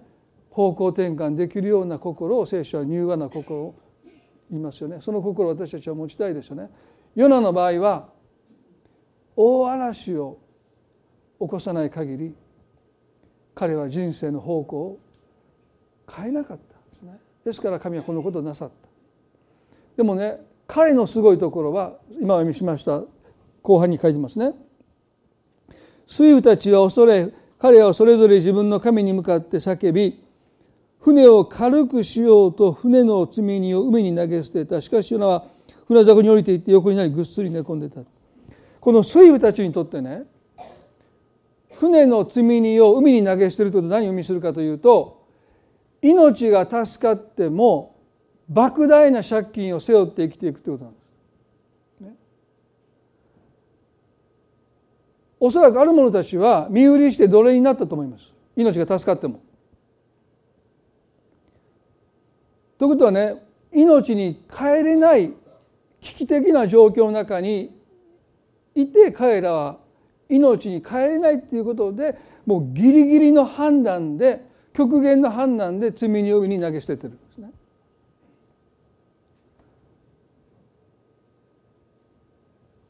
[0.50, 3.76] 方向転換できるような心を聖書は柔和な心を
[4.52, 5.00] 言いますよね。
[5.02, 6.70] その心を私たちは持ちたいですよね。
[7.16, 8.10] ヨナの場合は
[9.36, 10.38] 大嵐を
[11.40, 12.36] 起こさない限り
[13.56, 15.00] 彼は人生の方向を
[16.12, 16.73] 変えなかった。
[17.46, 18.88] ですから神はこのことをなさった。
[19.98, 23.04] でもね彼のすごいところは今お読みしました
[23.62, 24.54] 後半に書いてますね
[26.08, 30.22] 水夫たちは恐れ彼はそれぞれ自分の神に向かって叫び
[31.00, 34.80] 船を軽くしようと船の積み荷を海に投げ捨てた。
[34.80, 35.46] しかしヨナは
[35.88, 38.02] 船底に降りていって横になりぐっすり寝込んでた。
[38.80, 40.24] この水夫たちにとってね
[41.76, 45.23] 船の積み荷を海に投げ捨てること何を意味するかというと
[46.04, 47.96] 命が助かっても
[48.52, 51.04] 莫大な借金を背負って生きていくということなんです。
[52.02, 52.16] ね、
[55.40, 59.40] おそらくある者たちは身売りして奴隷になったと思います命が助かっても。
[62.78, 65.32] ということはね命に帰れない
[66.02, 67.72] 危機的な状況の中に
[68.76, 69.78] いて彼らは
[70.28, 77.52] 命に帰れないっていうことでもうギリギリの判断で極限の判断で罪に帯に投げ捨ててるんですね。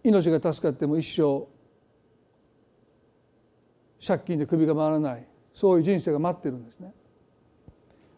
[0.03, 1.47] 命が助かっても一生
[4.05, 6.93] 借金で首が回らないそういう人生が待ってるんですね。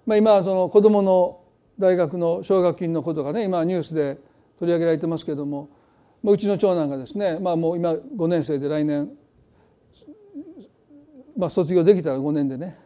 [0.06, 1.42] まあ、今その子どもの
[1.80, 4.18] 大学の奨学金のことがね今ニュースで
[4.60, 5.70] 取り上げられてますけれども
[6.24, 9.12] うちの長男がですね、まあ、もう今5年生で来年、
[11.38, 12.78] まあ、卒業できたら5年でね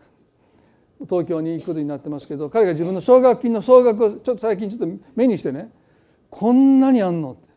[1.08, 5.72] 東京に行くことになってますけど彼が自分の奨学金の総額をちょっと最近ちょっと目にしてね
[6.30, 7.50] こんなにあんのって。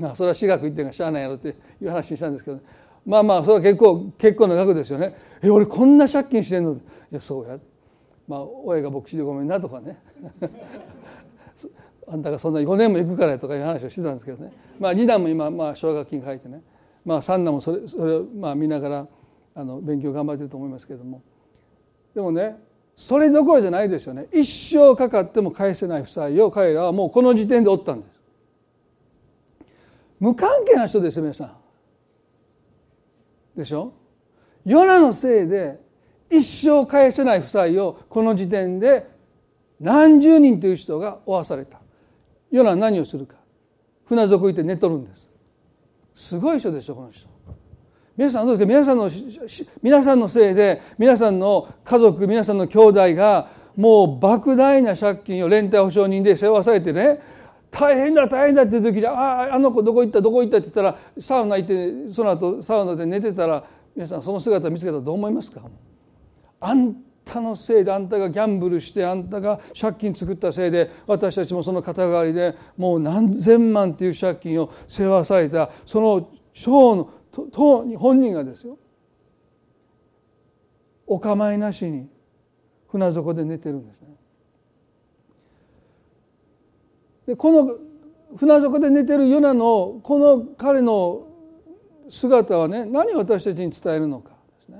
[0.00, 1.52] ま あそれは私学行ってんがしゃあないやろってい
[1.84, 2.58] う話にしたんですけど
[3.04, 5.14] まあまあそれは結構結構な額ですよね。
[5.42, 6.78] え俺こんな借金してんのい
[7.10, 7.58] やそうや。
[8.26, 9.98] まあ親が牧師でごめんなとかね。
[12.06, 14.52] あんたがそんなに5年も行くからとかいう話をしてたんですけどね。
[14.78, 16.62] まあ次男も今まあ奨学金書いてね。
[17.04, 19.08] まあ三男もそれそれをまあ見ながら
[19.54, 21.20] あの勉強頑張ってると思いますけれども。
[22.14, 22.56] でもね
[22.96, 24.28] それどころじゃないですよね。
[24.32, 28.20] 一生かかっても返せない負債を彼らはもうこの時点で負ったんです。
[30.20, 31.56] 無関係な人ですよ皆さん。
[33.58, 33.92] でしょ？
[34.64, 35.80] ヨナのせいで
[36.30, 39.08] 一生返せない負債をこの時点で
[39.80, 41.80] 何十人という人が負わされた。
[42.52, 43.36] ヨナは何をするか。
[44.04, 45.28] 船底行って寝とるんです。
[46.14, 47.26] すごい人でしょこの人。
[48.16, 48.66] 皆さんどうですか。
[48.66, 49.10] 皆さんの
[49.82, 57.18] 皆さんのせいで皆さんの家族皆さんの兄弟がもう莫大な借金を連帯保証人で背負わされてね
[57.72, 63.64] 大変だ大変だっていう時に「あああの子どこ行ったどこ行った」って言ったらサウナ行ってその後サウナで寝てたら
[63.96, 65.62] 皆さんその姿見つけたらどう思いますか？
[66.60, 78.78] あんたのせいであんたがギャンブルしてあんたが借金作ったせいで私たちもその肩代わりでもう何千万っていう借金を背負わされたその小の本人がですよ
[81.06, 82.08] お構いなしに
[82.88, 84.08] 船底で寝てるんですね。
[87.26, 87.76] でこの
[88.36, 91.26] 船底で寝てるヨナのこの彼の
[92.08, 94.78] 姿はね何を私たちに伝えるのかですね。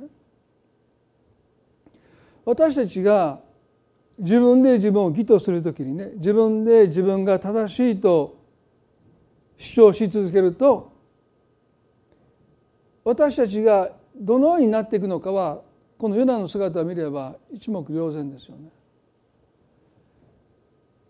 [2.44, 3.40] 私たちが
[4.18, 8.38] 自分で自分を義とする時にね自分で自分が正しいと
[9.58, 10.93] 主張し続けると
[13.04, 15.60] 私たちがどのようになっていくのかは
[15.98, 18.70] このヨナの姿を見れば一目瞭然ですよね。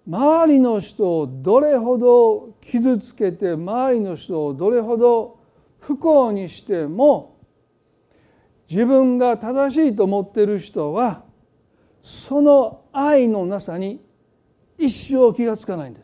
[0.07, 5.39] 周りの人をどれほど傷つけて周りの人をどれほど
[5.79, 7.39] 不幸にしても
[8.69, 11.25] 自分が正しいと思っている人は
[12.03, 14.05] その愛のなさに
[14.77, 16.04] 一生気がつかないんで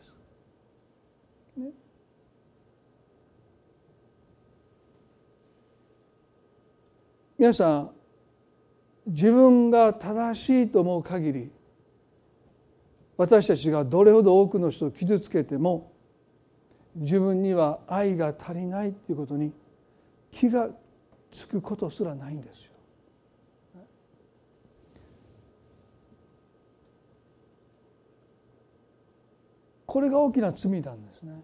[7.41, 7.91] 皆さん
[9.07, 11.51] 自分が正しいと思う限り
[13.17, 15.91] 私たちがどれほど多くの人を傷つけても
[16.93, 19.51] 自分には愛が足りないということに
[20.29, 20.69] 気が
[21.31, 22.71] つくことすらないんですよ。
[29.87, 31.41] これが大きな罪なんですね。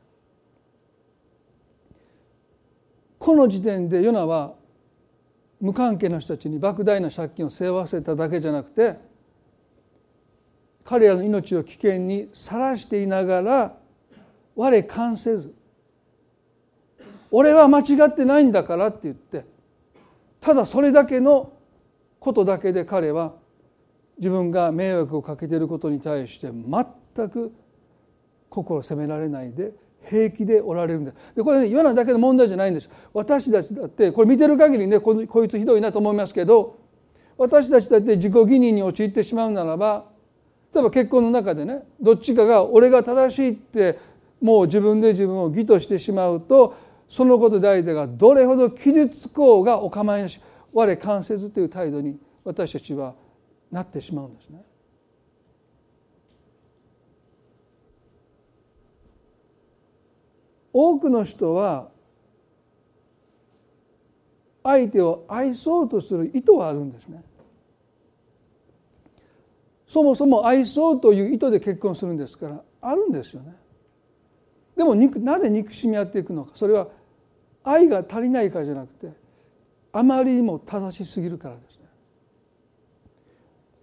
[3.18, 4.57] この時点でヨナは
[5.60, 8.96] 無関係な人たちに莫大な借金を背負わせただけじゃなくて
[10.84, 13.78] 彼らの命を危険にさらしていながら
[14.56, 15.54] 我関せず
[17.32, 19.46] 俺は間違ってないんだからって言って
[20.39, 21.52] ただそれだけの
[22.20, 23.34] ことだけで彼は
[24.17, 27.54] 自分が迷惑をかけていることに対して全く
[28.50, 29.74] 心を責められないで
[30.10, 36.80] 平気でおられるんだでこれねヨナだけの問題じゃないんです私たちだってこれ見てる限りねここいつひどいなと思いますけど
[37.38, 40.06] 私たちだって自己義認に陥ってしまうならば
[40.74, 44.00] 例えば結婚の中でねどっちかが俺が正しいって
[44.41, 46.76] もう自分で自分を義としてしまうと
[47.08, 50.41] そのことで相手がどれほど傷つこうがお構いなし
[50.74, 53.15] 我関せずという態度に私たちは
[53.72, 54.62] なってしまうんですね。
[60.80, 61.90] 多くの人は
[64.62, 67.24] 相手を愛そうとする意図があるんですね。
[69.88, 73.56] そもそも愛そうという意図で結婚するんですからあるんですよね。
[74.76, 76.90] でもなぜ憎しみ合っていくのかそれは
[77.63, 79.12] 愛が足りないからじゃなくて
[79.94, 81.86] あまりにも正しすぎるからですね。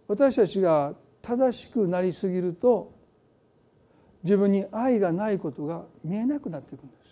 [0.07, 2.93] 私たちが正しくなりすぎると
[4.24, 7.04] 自分に愛がないことが見えなくなっていくんです。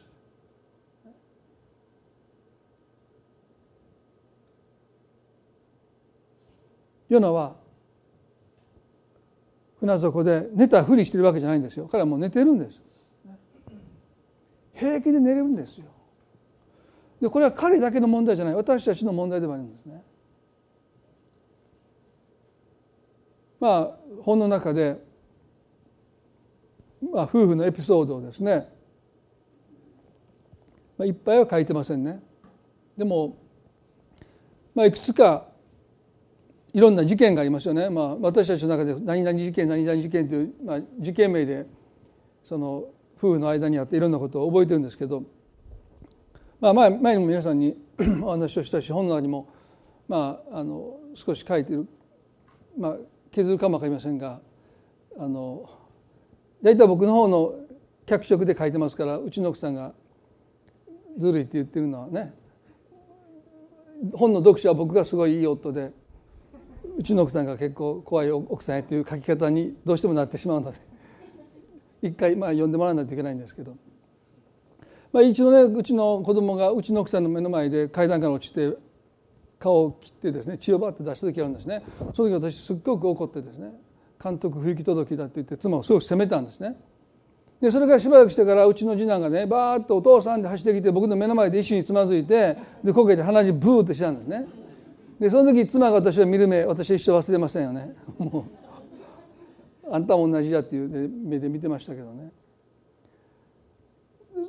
[7.10, 7.54] ヨナは
[9.78, 11.86] 船底で寝たふりしてるわけじゃないんですよ。
[11.92, 12.80] 彼はもう寝てるんです。
[14.72, 15.84] 平気で寝れるんですよ。
[17.20, 18.54] でこれは彼だけの問題じゃない。
[18.54, 20.02] 私たちの問題でもあるんですね。
[23.60, 24.96] まあ本の中で、
[27.10, 28.68] まあ、夫婦のエピソードをですね、
[30.96, 32.22] まあ、いっぱいは書いてませんね。
[32.96, 33.36] でも、
[34.74, 35.46] まあ、いくつか
[36.72, 41.66] いろんな事件がありますよね、まあ、私たちの中で何々事件何々事件という、まあ、事件名で
[42.44, 42.84] その
[43.18, 45.22] 夫婦の間にあっていろんなことを覚えてるんですけど、
[46.60, 47.76] まあ、前前にも皆さんに
[48.22, 49.48] お話をしたし本の中にも、
[50.08, 51.86] まあ、あの少し書いてる、
[52.78, 52.96] まあ、
[53.30, 54.40] 削るかも分かりませんが
[55.18, 55.68] あの
[56.62, 57.54] 大体僕の方の
[58.06, 59.92] 脚色で書いてますからうちの奥さんが
[61.18, 62.34] ずるいって言ってるのはね
[64.12, 65.92] 本の読者は僕がすごいいい夫で
[66.98, 70.78] うちの奥さんが結構怖い奥さんやっていう書き方にどうしてもなってしまうので
[72.02, 73.76] 一回まあ読んでもらわないといけないんですけど、
[75.12, 78.76] まあ、一度ねうちの子供がうちの奥さんの目の前で階段から落ちて
[79.58, 81.82] 顔を切ってですね血をバッて出した時があるんですね。
[82.14, 83.72] その時私すっごく怒ってですね
[84.22, 86.76] 監督不行き届きだって言って妻をすごく責めたんですね。
[87.60, 94.46] でそれからしばらくしてからうちの次男がねバーッとお父さんで走ってきて僕の目の前で石につまずいてでこけて鼻血ブーってしたんですね。
[95.20, 97.94] でその時妻が私を見る目私は一生忘れませんよね。
[98.18, 98.46] も
[99.84, 102.32] うあんたも同じだっていう目で見てましたけどね。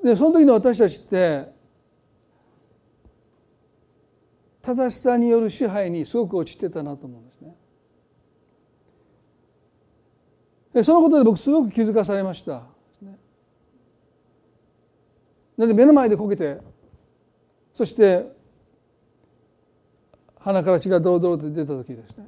[0.03, 1.51] でその時の私たちって
[4.61, 7.55] 正しさによる支配にすごく落ちてたなと思うんですね。
[10.73, 12.63] でそのことで僕すごく気づかされました。
[15.57, 16.57] なんで目の前でこけて
[17.75, 18.25] そして
[20.39, 22.25] 鼻から血がドロドロと出た時ですね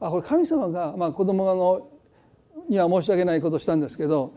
[0.00, 1.88] あこれ神様が、まあ、子供の
[2.68, 4.32] には申し訳ないことしたんですけど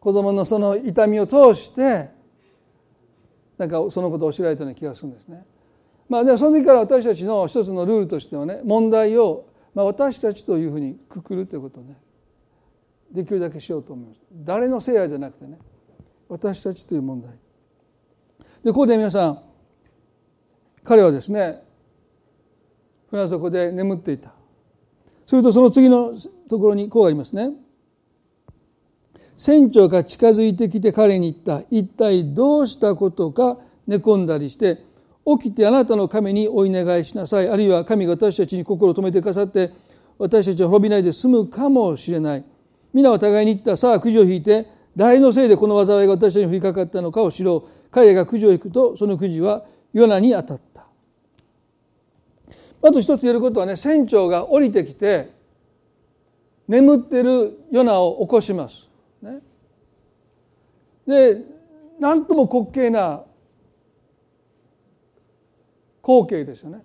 [0.00, 2.10] 子供のその痛みを通して
[3.56, 5.44] なんかそのことを教えられたような気がするんですね。
[6.08, 9.46] まあ、でその時から私たちの一つのルールとしてはね問題を、
[9.78, 11.96] まあ、私たちというふうにくくるということをね。
[13.12, 14.20] できるだけしようと思います。
[14.44, 15.56] 誰のせいやじゃなくてね。
[16.28, 17.30] 私たちという問題。
[18.64, 19.42] でここで皆さん
[20.82, 21.62] 彼はですね
[23.08, 24.32] 船底で眠っていた。
[25.28, 26.12] するとその次の
[26.50, 27.52] ところにこうありますね。
[29.36, 31.64] 船長が近づいてきて彼に言った。
[31.70, 34.87] 一体どうしたことか寝込んだりして
[35.36, 37.48] 起きてあなたの神にお願いしなさい。
[37.48, 39.72] あるいは神が私たちに心を止めてくださって
[40.16, 42.44] 私たちは滅びないで済むかもしれない。
[42.94, 43.76] 皆は互いに言った。
[43.76, 47.90] さあくじを引いて誰のせいでこの災いが私たちに降りかかったのかを知ろう。
[47.90, 50.86] 彼がくじを引くとそのくじはヨナに当たった。
[52.80, 55.30] まず一つ言えることはね船長が降りてきて
[56.66, 58.88] 眠ってるヨナを起こします。
[59.20, 59.40] ね、
[61.06, 61.42] で
[61.98, 63.24] 何とも滑稽な
[66.08, 66.82] 光景ですよね。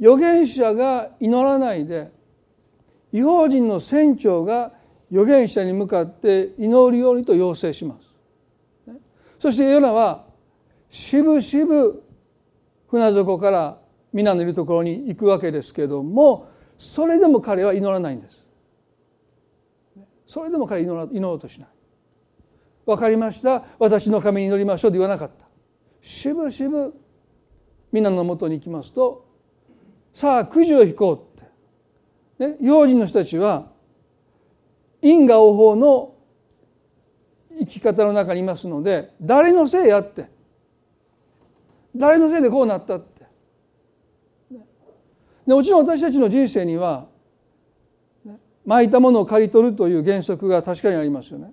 [0.00, 2.12] 預言者が祈らないで
[3.12, 4.70] 違法人の船長が
[5.10, 8.94] 預言者に向かって祈るようにと要請します。
[9.40, 10.26] そしてヨナは
[10.90, 12.04] しぶしぶ
[12.86, 13.78] 船底から
[14.12, 18.46] 皆のいるところに行くわけですけどもそれでも彼は祈らないんです。
[20.28, 21.68] それでも彼は祈ろうとしない。
[22.86, 25.48] 分かりました私の神に祈りましょうと言わなかった。
[26.00, 26.94] しぶしぶ
[27.92, 29.26] 皆のもとに行きますと
[30.12, 33.70] さあくじを引こうって、ね、幼児の人たちは
[35.02, 36.14] 因果応報の
[37.58, 40.28] 生き方の中にいますので誰のせいやって。
[41.96, 43.26] 誰のせいでこうなったって。
[45.46, 47.06] でもちろん私たちの人生には
[48.64, 51.52] 巻いたものを刈り取るという原則が確かにありますよね。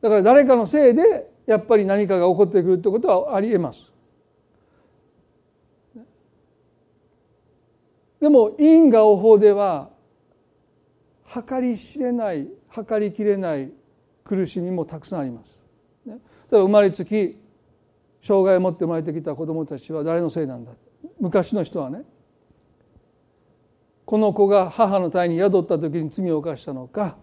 [0.00, 3.91] だから誰かのせいでやっぱり何かが起こってくるってことはありえます。
[8.22, 9.90] でも因果応報では
[11.48, 13.72] 計り知れない計りきれない
[14.22, 15.58] 苦しみもたくさんあります。
[16.06, 16.20] ね、例え
[16.52, 17.36] ば生まれつき
[18.22, 20.70] 障害を持って生まれてきた子どもたちは誰のせいなんだ。
[21.18, 22.04] 昔の人はね。
[24.04, 27.18] この子が母の体に宿った時に罪を犯したのか。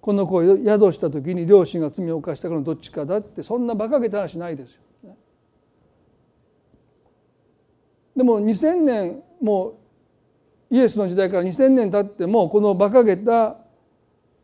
[0.00, 4.82] この子を宿した時に両親が罪を犯したかのどっちかだってそんな馬鹿げた話ないですよ。
[8.16, 9.74] でも2000年もう
[10.70, 13.56] イエスの時代から2,000年経ってもこの馬鹿げた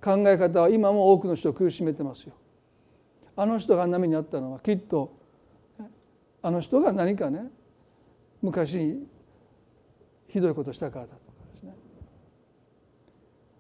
[0.03, 2.35] 考え方は今も多くの人を苦しめてますよ。
[3.37, 5.17] あの人があんな目にあったのはきっと
[6.43, 7.51] あの人が何かね
[8.43, 9.03] 昔
[10.29, 11.23] ひどいことしたからだとか
[11.53, 11.75] ですね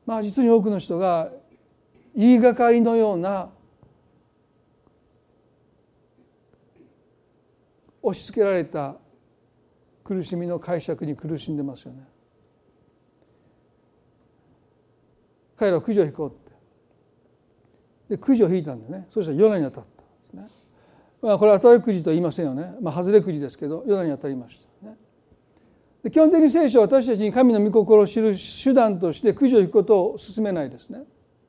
[0.06, 1.30] まあ実に多くの人が
[2.14, 3.50] 言いがかりのような
[8.02, 8.96] 押し付けられた
[10.04, 12.13] 苦しみの解釈に苦しんでますよね。
[15.56, 20.02] 彼らはくじを引こうってでくじを引いたんでねそしたらヨナに当たった
[20.40, 20.64] んですね。
[21.22, 22.74] まあこれ当たりくじと言いませんよね。
[22.80, 24.86] まあ外れくじですけどヨナに当たりました。
[24.86, 24.96] ね、
[26.02, 31.04] で基本的に聖書は私たちに神の御心を知る手段としてくじを引くことを進めないですね。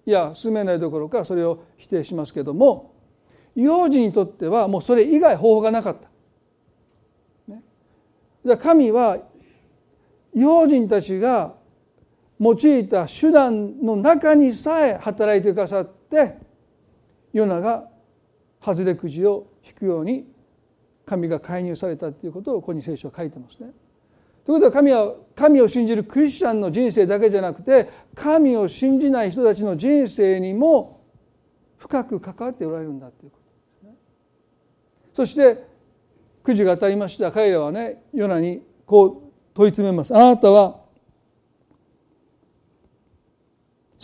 [0.05, 2.93] いや進めないどころかそれを否定しますけども
[3.55, 5.97] 幼児にとってはもうそれ以外方法がなかっ
[8.45, 8.57] た。
[8.57, 9.17] 神は
[10.35, 11.55] 用心たちが
[12.39, 16.37] 用いた手段の中にさえ働いてくださって
[17.33, 17.87] ヨナが
[18.61, 20.25] 外れくじを引くように
[21.05, 23.71] 神が介入されたということをここに聖書は書いてますね。
[24.45, 31.01] ということは神は神を信じるクリスチャンの人生だけじゃなくて神を信じない人たちの人生にも
[31.77, 33.97] 深く関わっておられるんだということですね。
[35.15, 35.63] そして
[36.43, 40.84] くじが当たりました彼らはねヨナにこう問い詰めますあなたは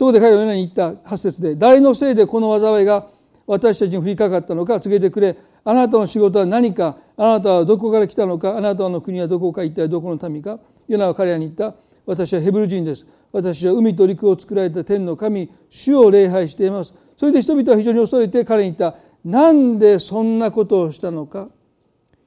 [0.02, 3.06] そこで彼はヨナに言った8節で誰のせいでこの災いが
[3.45, 5.38] 私たちに降りかかったのか告げてくれ。
[5.64, 10.58] あなたの仕事は何かあなたはどこから来たのかあなたの国はどこか一体どこの民か。
[10.88, 11.78] ヨナは彼らに言った。
[12.08, 13.06] 私はヘブル人です。
[13.32, 16.95] 私は海と陸を作られた天の神主を礼拝しています。
[17.16, 18.97] それで人々は非常に恐れて彼に言った。
[19.24, 21.47] なんでそんなことをしたのか。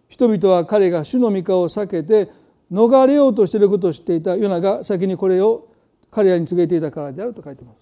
[0.06, 2.30] 人々は彼が主の御顔を避けて
[2.70, 4.36] 逃れようとしていることを知っていた。
[4.36, 5.73] ヨナが先にこれを
[6.14, 7.78] 彼らに告げていたからであると書いてます。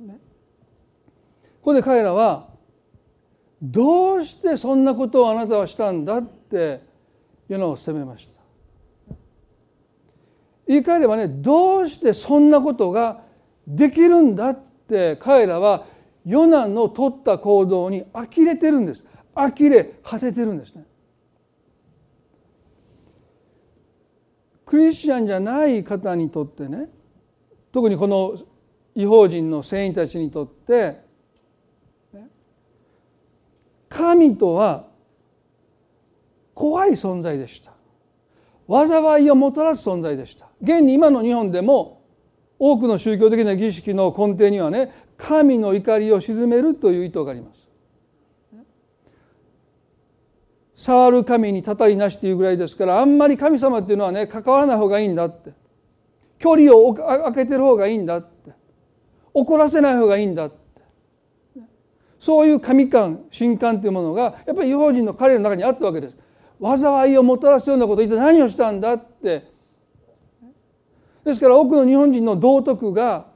[0.00, 0.14] ね、
[1.60, 2.46] ここで彼らは
[3.60, 6.82] どうしてそんなことをあなたはしたんだって
[7.48, 9.14] ヨナを責めました。
[10.68, 13.22] 言い換えればねどうしてそんなことが
[13.66, 15.86] できるんだって彼らは
[16.24, 19.04] ヨナの取った行動に呆れてるんです。
[19.34, 20.86] 呆れ果ててるんですね。
[24.74, 26.88] クリスチャンじゃない方にとってね
[27.70, 28.36] 特にこの
[28.96, 31.00] 違法人の聖員たちにとって
[33.88, 34.88] 神とは
[36.54, 37.72] 怖い存在でした。
[38.68, 40.48] 災いをもたらす存在でした。
[40.60, 42.02] 現に今の日本でも
[42.58, 47.63] 多くの宗教的な儀式の根底にはね神の怒りを鎮めるという意図があります。
[50.76, 55.52] 触る神にたたりなしというぐらいですからあんまり神様っていうのはね関わらない方がいいんだって。
[56.38, 58.52] 距離を空けてる方がいいんだって。
[59.32, 60.56] 怒らせない方がいいんだって。
[62.18, 66.16] そういう神感神感というものがやっぱり違法人の彼の中にあったわけです。
[66.60, 69.52] 災いをもたらすようなことを言って何をしたんだって。
[71.24, 73.26] ですから多くの日本人の道徳が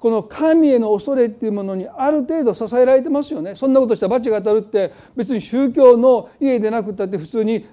[0.00, 7.68] この神への恐れっていうものにある程度支えられてますよねそんなことしたら罰が当たるって別に宗教の家でなくったって普通に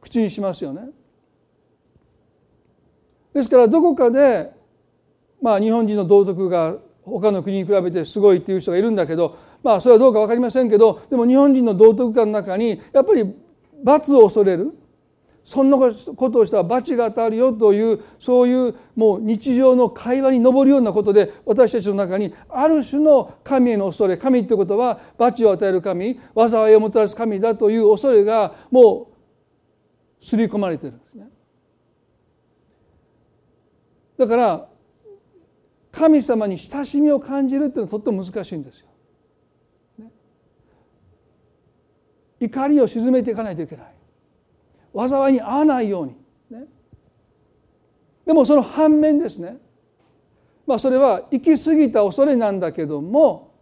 [0.00, 0.88] 口にしますよね。
[3.34, 4.52] ですからどこかで
[5.40, 13.34] まあ日本人の道徳が他の国に比べてすごいっていう人がいるんだけどまあそれはどうか分かりませんけどでも日本人の道徳観の中にやっぱり
[13.82, 14.72] 罰を恐れる
[15.44, 29.10] そんなことをしたら罰が当たるよというそういうもう日常の会話に上るようなことで私たちの中にある種の神への恐れ神ってことは罰を与える神災いをもたらす神だという恐れがも
[30.20, 31.28] う刷り込まれてるんですね。
[34.16, 34.68] だから
[35.90, 38.86] 神様に親しみを感じるっていうのはとっても難しいんですよ。
[42.38, 43.91] 怒りを鎮めていかないといけない。
[44.94, 46.16] 災いに遭わないように、
[46.50, 46.66] ね、
[48.26, 49.56] でもその反面ですね。
[50.66, 53.52] まあそれは行き過ぎた恐れなんだけども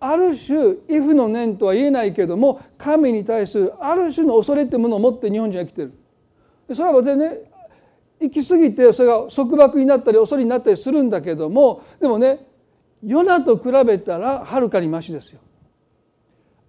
[0.00, 5.92] ある種イフの念とは言えないけども神に対するある種の恐れっていうものを持って日本人は生きてる。
[6.74, 7.38] それは全然ね
[8.20, 12.46] 行き過ぎてそれが束縛になったり恐れになったりするんだけどもでもね
[13.02, 15.40] ヨナと比べたらはるかにましですよ。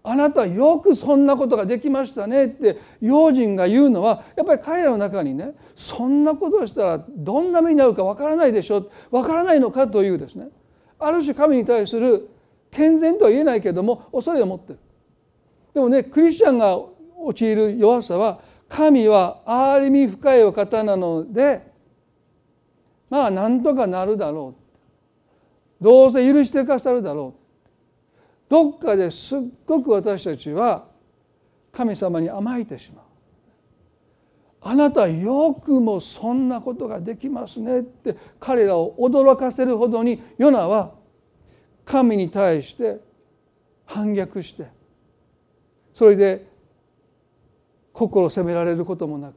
[0.01, 10.47] あなたよくそんなことができましたねって用心が言うのはやっぱり彼らの中にねそんなことをしたらどんな目に遭うかわからないでしょわからないのかというですね。
[10.99, 12.29] ある種神に対する
[12.71, 14.79] 健全とは言えないけども恐れを持ってる。
[15.73, 16.77] でもねクリスチャンが
[17.17, 18.39] 陥る弱さは
[18.69, 21.67] 神は憐れみ深いお方なので
[23.09, 25.83] まあなんとかなるだろう。
[25.83, 27.38] どうせ許してくださるだろう。
[28.49, 30.87] どっかですっごく私たちは
[31.71, 33.05] 神様に甘えてしまう
[34.61, 37.61] あなたよくもそんなことができます。
[37.61, 40.95] ねって彼らを驚かせるほどにヨナは
[41.85, 42.99] 神に対して
[43.85, 44.67] 反逆して
[45.93, 46.45] それで
[47.93, 49.35] 心を責められることもなく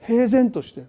[0.00, 0.84] 平然として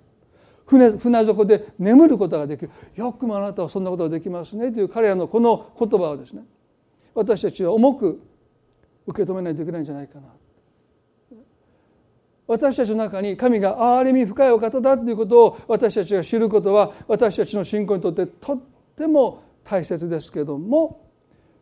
[0.65, 2.71] 船船底で眠ることができる。
[2.95, 4.71] よくもあなたはそんなことができますね。
[4.71, 6.43] という彼らのこの言葉をですね
[7.13, 8.21] 私たちは重く
[9.05, 10.27] 受け止めないといけないんじゃないかな。
[12.45, 18.61] 私たちの中に神が憐れみ深いお方だということを私たちが知ることは私たちの信仰にとってとっ
[18.97, 21.09] ても大切ですけども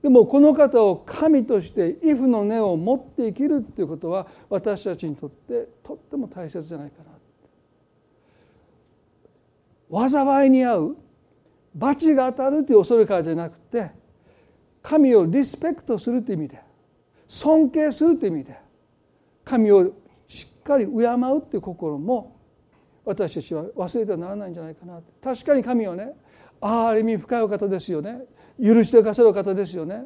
[0.01, 7.11] でもこの方を神として畏怖の根を持って生きるということは私たちにとってとっても大切じゃないかな。
[10.09, 10.97] 災いに遭う
[11.75, 13.91] 罰が当たるという恐れからじゃなくて
[14.81, 16.61] 神をリスペクトするという意味で
[17.27, 18.57] 尊敬するという意味で
[19.43, 19.91] 神を
[20.27, 22.39] しっかり敬うという心も
[23.03, 25.01] 私たちは忘れてはならないんじゃないかな。
[25.21, 26.13] 確かに神はね
[26.61, 28.21] 憐れみ深いお方ですよね。
[28.61, 30.05] 許してくださるお方ですよね。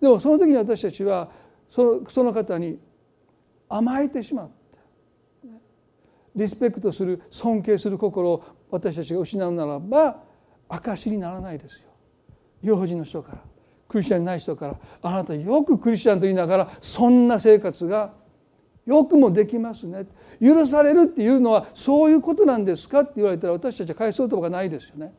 [0.00, 1.30] でもその時に私たちは
[1.68, 2.78] そのその方に
[3.68, 4.54] 甘えてしまって
[6.34, 10.22] リスペクトする尊敬する心を私たちが失うならば
[10.68, 11.88] 証にならないですよ。
[12.62, 13.49] 幼児の人から。
[13.90, 18.12] クリスチャンにない人からあなたよくクリスチャンと言いながらそんな生活が
[18.86, 20.06] よくもできますね
[20.40, 25.12] 許されるっていうのはそういうことなんですかって言われたら私たちは返そうとかないですよね。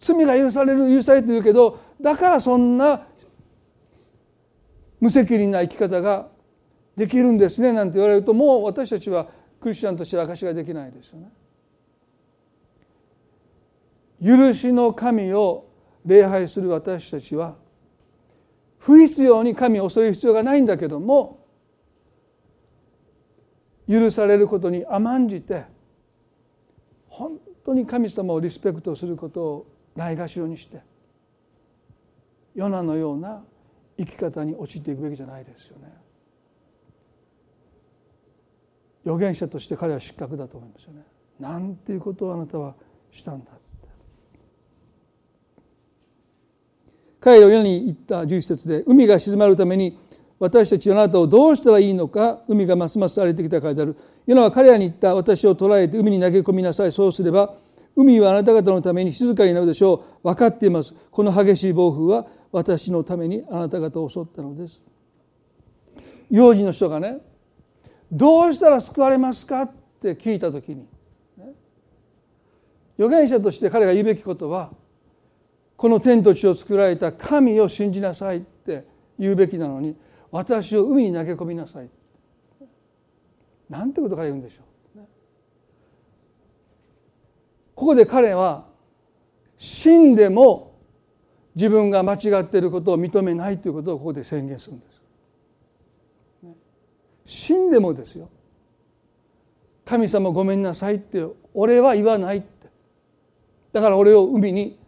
[0.00, 3.06] 罪が許される許されて言うけどだからそんな
[5.00, 6.26] 無責任な生き方が
[6.96, 9.28] できるんですねなんて言われるともう私たちは
[9.60, 11.30] クリスチャンとして証しができないですよね。
[14.20, 15.66] 許しの神を
[16.04, 17.56] 礼拝する私たちは
[18.78, 21.46] 不必要に神を恐れる必要がないんだけども
[23.88, 25.64] 許されることに甘んじて
[27.08, 30.82] 本当に神様をリスペクトすることをないがしろにして
[32.54, 33.42] ヨナのような
[33.96, 35.92] 生き方に陥っていくべきじゃないですよね。
[39.04, 41.04] 預言者として彼は失格だと思いますよね。
[41.38, 42.74] なんていうことをあなたは
[43.10, 43.50] したんだ
[47.24, 49.98] 彼らを世に言った11節で海が静まるために
[50.38, 53.96] 私たちはあなたをどうしたらいいのか海がますます荒れてきたからである。
[54.26, 56.92] ヨナは彼らに言った私を捕らえて海に投げ込みなさい。
[56.92, 57.54] そうすれば
[57.96, 64.82] 海はあなた方のために静かになるでしょう分かっていますこの激しい暴風は私のためにあなた方を襲ったのです。
[66.30, 67.20] 幼児の人がね
[68.12, 69.72] どうしたら救われますかっ
[70.02, 70.86] て聞いた時に、
[71.38, 71.54] ね、
[72.98, 74.72] 預言者として彼が言うべきことは
[75.76, 78.84] この天と地を作られた神を信じなさいって
[79.18, 79.96] 言うべきなのに
[80.30, 81.88] 私を海に投げ込みなさい。
[83.68, 85.00] なんてことから言うんでしょう。
[87.74, 88.66] ここで彼は
[89.58, 90.74] 死んでも
[91.54, 94.94] 自分が間違っていることを認めないということをここで宣言するんです。
[97.26, 98.28] 死んでもですよ。
[99.84, 102.68] 神様ごめんなさいって俺は言わないって。
[103.72, 104.78] だから俺を海に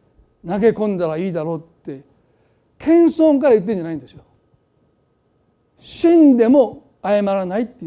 [0.47, 2.03] 投げ込んだらいいだろうって
[2.78, 4.22] 謙遜から言ってんじゃないんですよ。
[5.78, 7.86] 死んでも謝らないって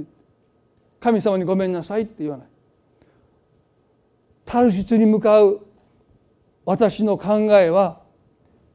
[1.00, 2.48] 神様にごめんなさいって言わない。
[4.46, 5.62] タルシツに向かう
[6.66, 8.02] 私の考えは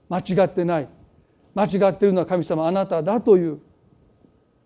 [0.09, 0.89] 間違ってない
[1.55, 3.61] 間違っているのは神様あなただという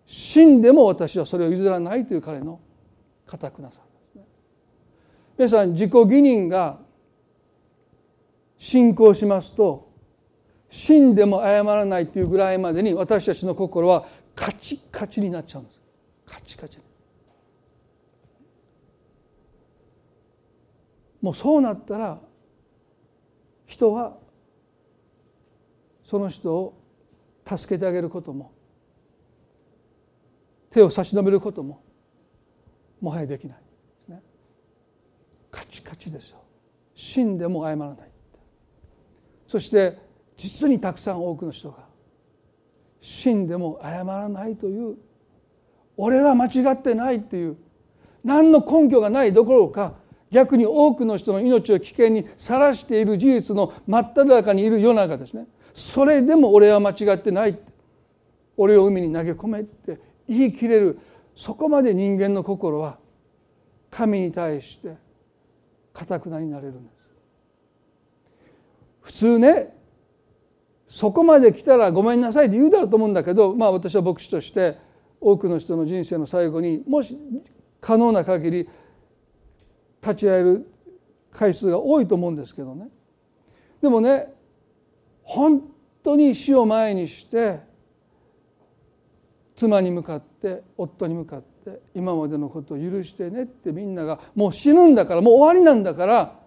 [0.05, 2.59] 死んでも私はそれを譲らないという彼の
[3.25, 4.25] 固くなさですね
[5.37, 6.79] 皆さん自己義認が
[8.59, 9.89] 信仰しますと
[10.69, 14.05] 死んでも謝らないというぐらいまでに私たちの心は
[14.35, 15.79] カチカチになっちゃうんです。
[16.25, 16.77] カチカチ
[21.21, 22.19] もうそうなったら
[23.65, 24.17] 人は
[26.03, 26.81] その人を
[27.45, 28.51] 助けてあげることも
[30.69, 31.81] 手を差し伸べることも
[33.01, 33.57] もはやできない
[34.11, 34.21] ね。
[35.49, 36.37] カチカチですよ。
[36.93, 38.08] 死んでも謝らない。
[39.49, 39.97] そして
[40.37, 41.77] 実にたくさん多くの人が
[43.01, 44.95] 死んでも謝らないという
[45.97, 47.57] 俺は間違ってないという
[48.23, 49.95] 何の根拠がないどころか
[50.29, 55.47] 逆に多くの人の命を危険にさらしている事実の真っ只中にいる世の中ですね。
[55.73, 57.57] それでも俺は間違ってない
[58.55, 60.99] 俺を海に投げ込めって言い切れる
[61.35, 62.99] そこまで人間の心は
[63.89, 64.95] 神に対して
[65.91, 66.98] かたくなになれるんです。
[69.09, 69.73] 普通ね
[70.87, 74.77] そこまで来たらごめんなさいって言うだろうと思うんだけどまあ私は牧師として
[75.19, 77.17] 多くの人の人生の最後にもし
[77.81, 78.69] 可能な限り
[80.01, 80.67] 立ち会える
[81.31, 82.87] 回数が多いと思うんですけどね。
[83.81, 84.31] でもね
[85.23, 85.63] 本
[86.03, 87.59] 当に死を前にして
[89.55, 96.38] 妻に向かって夫に向かって今までのことを許してねってみんながもう死ぬんだからもう終わりなんだから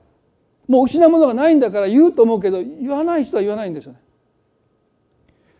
[0.73, 4.01] もう失うものがないんだから言うと思うけど言わない人は言わないんですよね。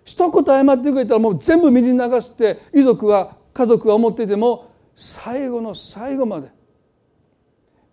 [0.07, 6.49] 一言謝ってくれたらもう全部水に流して遺族は家族が思っていても最後の最後まで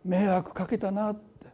[0.05, 1.47] 迷惑かけたなって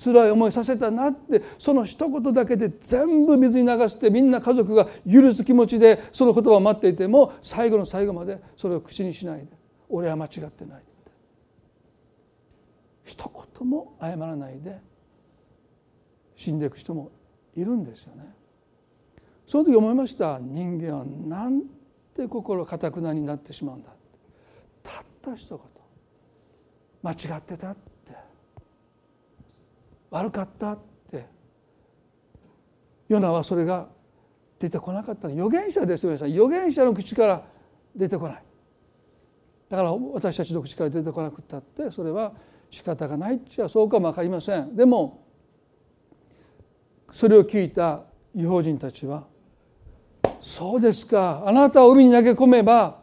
[0.00, 9.48] 辛い思いさせたなってその一言だけで全部水に流してみんな家族が許す気持ちでその言葉を待っていても最後の最後までそれを口にしないで
[9.88, 10.87] 俺は間違ってない
[13.08, 14.78] 一言も謝らないで
[16.36, 17.10] 死んでいく人も
[17.56, 18.34] いるんですよね。
[19.46, 20.38] その時思いました。
[20.38, 21.62] 人間はなん
[22.14, 23.88] て心かたくなになってしまうんだ。
[24.82, 25.58] たった一言。
[27.02, 28.12] 間違ってたって。
[30.10, 30.78] 悪かったっ
[31.10, 31.26] て。
[33.08, 33.88] ヨナはそれが
[34.58, 35.28] 出てこなかった。
[35.28, 36.28] 預言者ですよ皆さん。
[36.28, 37.42] 預言者の口から
[37.96, 38.42] 出てこない。
[39.70, 41.90] だから私たちの口から出てこなくったって。
[41.90, 42.34] それは
[42.70, 45.24] 仕方がないっちゃそうかも分かりませんでも
[47.12, 48.02] それを聞いた
[48.34, 49.26] 違法人たちは
[50.40, 52.98] 「そうですかあなたを海に投げ込めば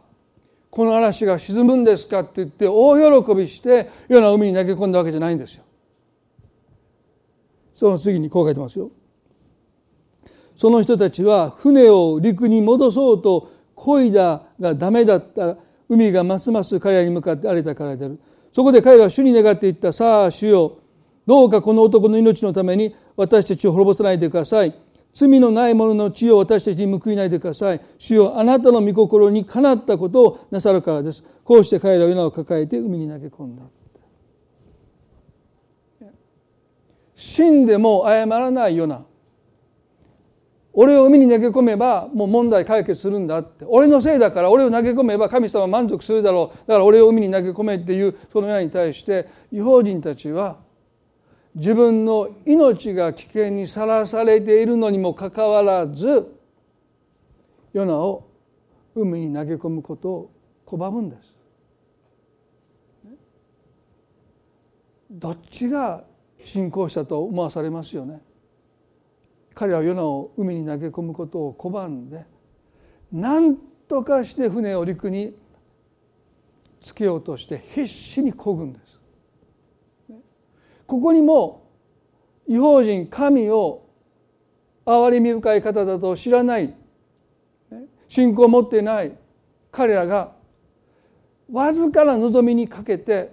[0.70, 5.64] この嵐が沈むんですかって言って大喜びしてような海に投げ込んだわけじゃないんですよ。
[7.72, 8.90] その次にこう書いてますよ。
[10.54, 15.56] その人たちは船を陸に戻そうと漕いだがダメだった
[15.88, 18.18] 海がますます彼らに向かって荒れたからである。
[18.56, 20.78] そこで彼らは主に願っていったさあ主よ
[21.26, 24.74] どうかこの男の命のために私たちを滅ぼさないでください。
[25.12, 27.80] 罪のない者の血を私たちに報いないでください。
[27.98, 31.22] 主よあなたの御心にかなったことをなさるからです。
[31.44, 33.62] こうして彼らはヨナを抱えて海に投げ込んだ。
[37.14, 39.04] 死んでも謝らないような
[40.78, 50.58] 俺を海に投げ込めばもう問題解決するんだって俺のせいだから俺を投げ込めば神様満足するだろうだから俺を海に投げ込めっていうそのように対して違法人たちは
[51.54, 56.30] 自分の命が危険にさらされているのにもかかわらず
[57.72, 58.28] ヨナを
[58.94, 60.30] 海に投げ込むことを
[60.66, 61.34] 拒むんです。
[65.10, 66.04] どっちが
[66.42, 68.20] 信仰者と思わされますよね。
[69.56, 72.26] 彼はヨナを海に投げ込むことを拒んで
[73.10, 73.56] 何
[73.88, 75.34] とかして船を陸に
[76.82, 79.00] つけようとして必死に漕ぐんです。
[80.86, 81.70] ここにも
[82.46, 83.88] 違法人神を
[84.84, 86.74] 憐れみ深い方だと知らない。
[88.08, 89.16] 信仰を持っていない。
[89.72, 90.32] 彼らが
[91.50, 93.32] わずかな望みにかけて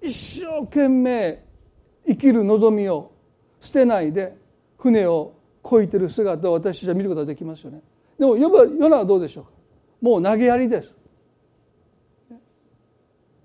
[0.00, 1.44] 一生懸命
[2.08, 3.12] 生きる望みを
[3.60, 4.34] 捨てないで
[4.78, 7.80] 船をこいてる姿を私たちは見ることができますよね。
[8.18, 8.48] でもヨ
[8.88, 9.50] ナはどうでしょうか？
[10.00, 10.94] もう投げやりです。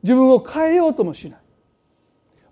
[0.04, 1.40] 自分を変えようともしない。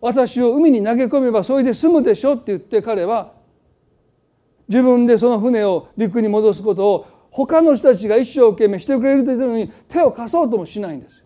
[0.01, 3.33] 私を海に投げ込めばそれで済むでしょって言って彼は
[4.67, 11.23] 自分でその船を陸に戻すことを他の人たちが一生懸命してくれると言ってるのに手を貸そうともしないんです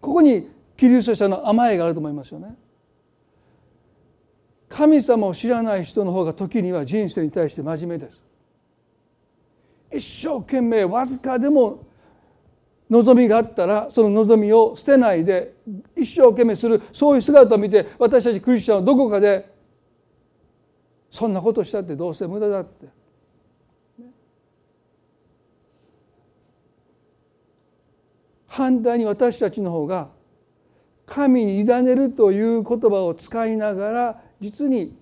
[0.00, 2.56] ここにキリスト者の甘えがあると思いますよね
[4.74, 8.20] 神様を知らない人の方が時には人生に対して真面目です
[9.92, 11.86] 一生懸命わずかでも
[12.90, 15.54] 望みがあったらその望みを捨てないで
[15.96, 19.48] 一生懸命するそういう姿を見て私たちクリスチャンはどこかで
[21.08, 22.88] そんなことしたってどうせ無駄だって。
[28.48, 30.08] 反対に私たちの方が
[31.06, 34.94] 神に委ねるという言葉を使いながら実に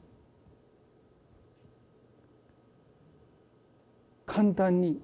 [4.24, 5.01] 簡単に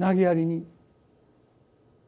[0.00, 0.66] 投げやりに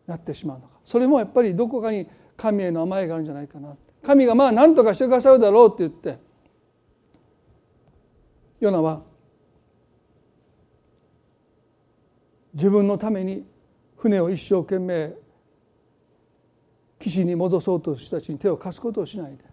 [0.08, 0.80] なってしまうのか。
[0.84, 3.76] それもやっぱりどこかに神への甘えがあるんじゃないかな。
[4.02, 6.18] 神がまあ何とかしてくださるだろうって言って
[8.58, 9.02] ヨナは
[12.54, 13.46] 自分のために
[13.96, 15.14] 船を一生懸命
[16.98, 19.44] 岸に戻そうとした人たちに手を貸すことをしないで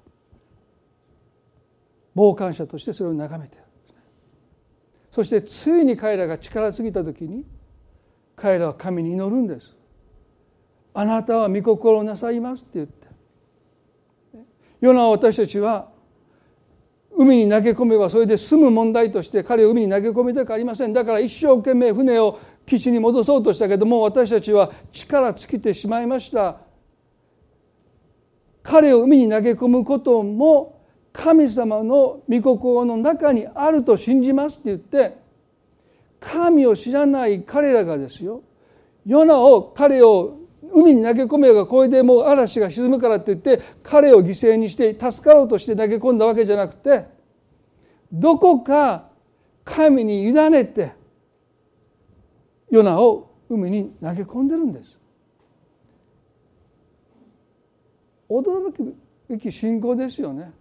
[2.16, 3.58] 傍観者としてそれを眺めて
[5.12, 7.46] そしてついに彼らが力尽きた時に
[8.36, 9.76] 彼らは神に祈るんです。
[10.96, 13.08] あなたは御心なさいますって言って。
[14.82, 15.90] ヨナは私たちは
[17.16, 20.94] 海に投げ込めばそれで済む問題として彼を海に投げ込みたくありません。
[20.94, 26.58] だから一生懸命船を岸に戻そうとしたけども私たちは力尽きてしまいました。
[28.64, 30.83] 彼を海に投げ込むことも
[31.14, 35.18] 神様の御心の中にあると信じますって言って
[36.20, 38.42] 神を知らない彼らがですよ
[39.06, 40.40] ヨナを彼を
[40.72, 47.06] 海に投げ込めばこれでもう嵐が沈むからって言って彼を犠牲にして助かろうとして投げ込んだわけじゃなくて
[48.12, 49.10] どこか
[49.64, 50.94] 神に委ねて
[52.72, 54.98] ヨナを海に投げ込んでるんです。
[58.28, 58.96] 驚く
[59.30, 60.52] べき信仰ですよね。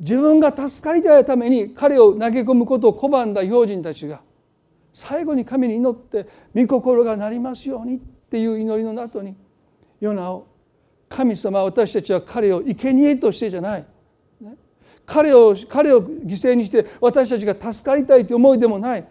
[0.00, 4.20] 自分が助かりたいために彼を投げ込むことを拒んだ標人たちが
[4.92, 7.98] 最後に神に祈って御心がなりますようにっ
[8.30, 9.36] ていう祈りの後に
[10.00, 10.46] ヨナを
[11.08, 13.86] 神様私たちは彼を生贄としてじゃない、
[14.40, 14.54] ね、
[15.06, 19.06] 彼を彼を犠牲にして私たちが助かりたいという思いでもない。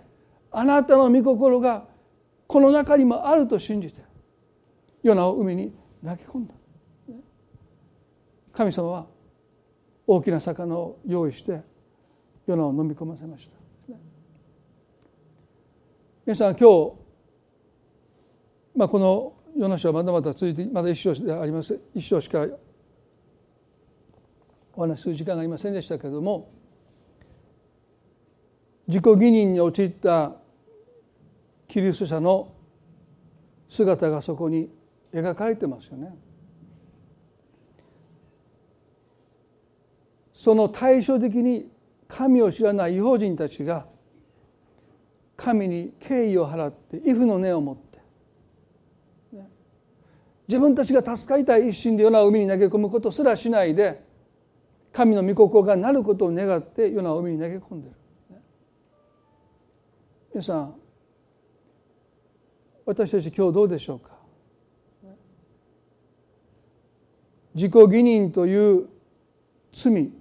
[0.51, 1.85] あなたの御心が
[2.47, 4.01] この中にもあると信じて
[5.03, 5.73] ヨナを海に
[6.03, 6.53] 投げ込んだ。
[8.53, 9.05] 神様は
[10.08, 11.62] 大きな魚を用意して
[12.47, 13.58] ヨナを飲み込ませました
[16.26, 16.93] 皆さん今日、
[18.76, 22.45] まあ、このヨナ書はまだまだ続いてまだ一章であります一章しか
[24.74, 26.51] お話しする時間がありませんでしたけれども
[28.88, 30.34] 自己義認に陥った
[31.68, 32.53] キリスト者の
[33.68, 34.70] 姿がそこに
[35.14, 36.16] 描かれてますよね。
[40.38, 41.67] その対照的に
[42.07, 43.88] 神を知らない違法人たちが
[45.35, 47.97] 神に敬意を払って畏怖の根を持って
[50.47, 54.05] 自分たちが助かりたい一心でヨナを海に投げ込むことすらしないで
[54.93, 57.95] 神の御心がなることを願ってヨナを海に投げ込んでる。
[60.35, 60.75] 皆さん
[62.85, 64.11] 私たち今日どうでしょうか？
[67.55, 68.88] 自己義認という
[69.73, 70.11] 罪。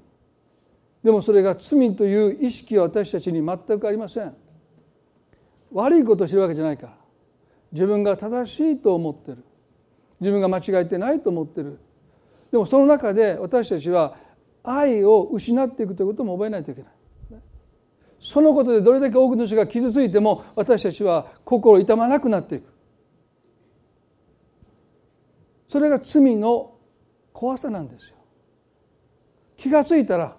[1.07, 4.35] でもそれが罪という意識は私たちに全くありません。
[5.71, 6.97] 悪いことをしてるわけじゃないから。
[7.71, 9.45] 自分が正しいと思ってる。
[10.19, 11.79] 自分が間違えてないと思ってる。
[12.51, 14.17] でもその中で私たちは
[14.65, 16.91] 愛を失っていくということも覚えないといけない。
[18.19, 22.65] そのことでどれだけ多くの人が傷ついても私たちは心痛まなくなっていく。
[25.69, 26.75] それが罪の
[27.33, 28.17] 怖さなんですよ。
[29.57, 30.37] 気がついたら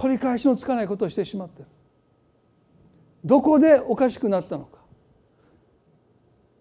[0.00, 1.68] 取り返しのつかないことをしてしまってる。
[3.22, 4.78] どこでおかしくなったのか。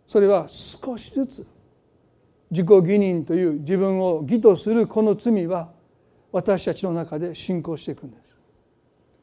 [0.09, 1.47] それは少しずつ
[2.51, 5.71] 自己義認という自分を義とするこの罪は
[6.33, 8.23] 私たちの中で進行していくんです。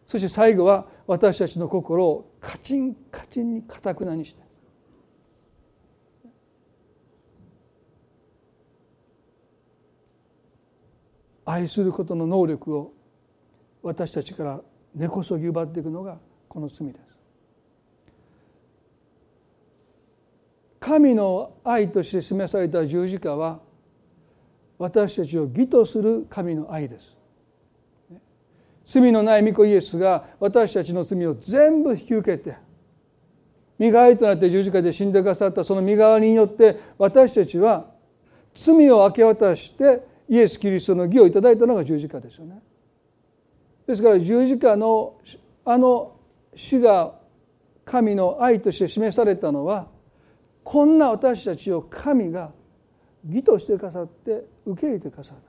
[0.06, 4.40] そして最後は私たちの心をカチンカチンにかたくなにして。
[11.44, 12.95] 愛することの能力を
[13.86, 14.60] 私たちから
[14.96, 16.18] 根こそぎ奪っていくのが
[16.48, 17.00] この罪です
[20.80, 23.60] 神の愛として示された十字架は
[24.76, 27.14] 私たちを義とする神の愛です
[28.86, 32.56] 罪のない御子イエスが私たちの罪を全部引き受けて
[33.78, 37.86] 身代わりとなって十字架で死んでくださったその身代わりによって私たちは
[38.52, 42.60] 罪を明け渡してイエス・キリストの義をいただいたのが十字架ですよね。
[43.86, 45.20] ですから十字架の
[45.64, 46.16] あの
[46.54, 47.14] 死が
[47.84, 49.88] 神の愛として示されたのは
[50.64, 52.52] こんな私たちを神が
[53.28, 55.44] 義としてくださって受け入れてくださった。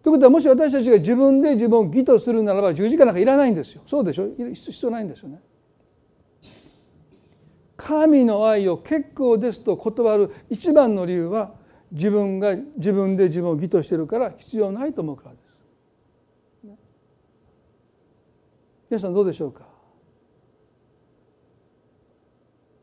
[0.00, 3.82] ということはもし私たちが自分で自分を義とするならば十字架なんかいらないんですよ。
[3.86, 4.28] そうでしょ？
[4.54, 5.40] 必要ないんですよね。
[7.76, 11.54] 神の愛を結構ですと断る一番の理由は
[11.90, 15.48] 自分が自分で自分を義としてるから必要ないと思うからです。
[18.90, 19.66] 皆さんどうでしょうか？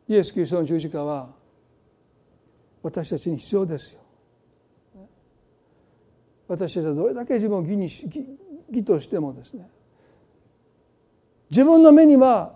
[0.08, 1.30] イエス・キリストの十字架は
[2.84, 4.00] 私たちに必要ですよ。
[6.48, 8.04] 私たちはどれだけ自分を義に義
[8.70, 9.68] 義としてもですね
[11.50, 12.54] 自分の目には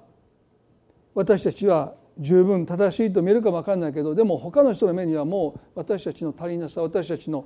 [1.16, 7.45] 私たちは十分正しいと見えるかも分かんないけどでも他の人の目にはもう私たちの足りなさ私たちの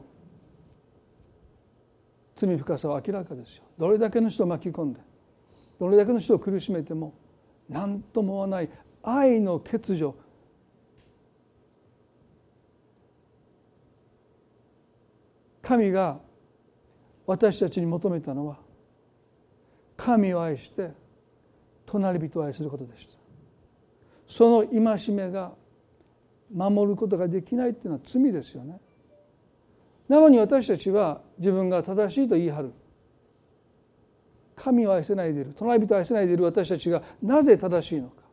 [2.36, 3.64] 罪深さは明らかですよ。
[3.80, 5.00] どれだけの人を巻き込んで
[5.84, 7.14] どれだけの人を苦しめても
[7.68, 8.70] 何とも思わない
[9.04, 10.16] 愛の欠如。
[15.62, 16.22] 神が
[17.28, 18.60] 私たちに求めたのは
[19.98, 20.92] 神を愛して
[21.86, 23.16] 隣人を愛することでした。
[24.26, 25.52] その戒めが
[26.50, 28.80] 守ることができないっていうのは罪ですよね。
[30.08, 32.74] なのに私たちは自分が正しいと言い張る。
[34.56, 38.24] 神を愛せないでいる隣人を愛せないでいる私たちがなぜ正しいのか。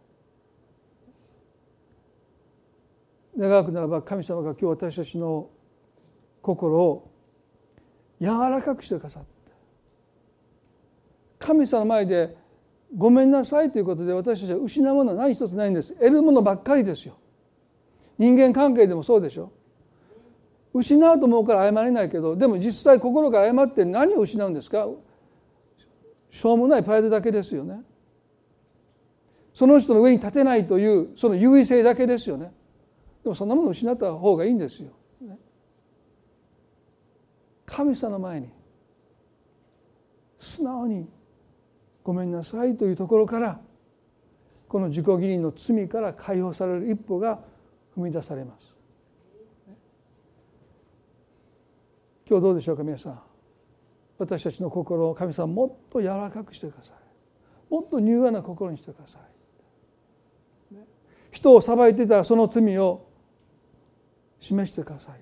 [3.38, 5.48] 願くならば神様が今日私たちの
[6.42, 7.10] 心を
[8.20, 9.28] 柔らかくしてくださって。
[11.38, 12.36] 神様の前で
[12.94, 15.94] ごめんなさいということで私たちは失うものは何一つないんです。
[15.94, 17.16] 得るものばっかりですよ。
[18.18, 19.52] 人間関係でもそうでしょ。
[20.74, 24.86] 失うと思うから謝れないけどでも実際心が謝って何を失うんですか？
[26.30, 27.82] しょうもないプライドだけですよね。
[29.52, 32.52] その人の上に立てないというその優位性だけですよね。
[33.22, 34.90] でもそんなものを失った方がいいんですよ。
[37.66, 38.48] 神様の前に
[40.40, 41.08] 素直に
[42.02, 43.60] ごめんなさいというところから
[44.66, 47.40] この自己義理の罪から解放される一歩が
[47.96, 48.74] 踏み出されます。
[52.28, 53.29] 今日どうでしょうか皆さん。
[54.20, 57.72] 私たちの心を神様もっと柔らかくしてください。
[57.72, 59.22] もっと柔和な心にしてください。
[61.32, 63.08] 人を裁いていたその罪を
[64.38, 65.20] 示してください。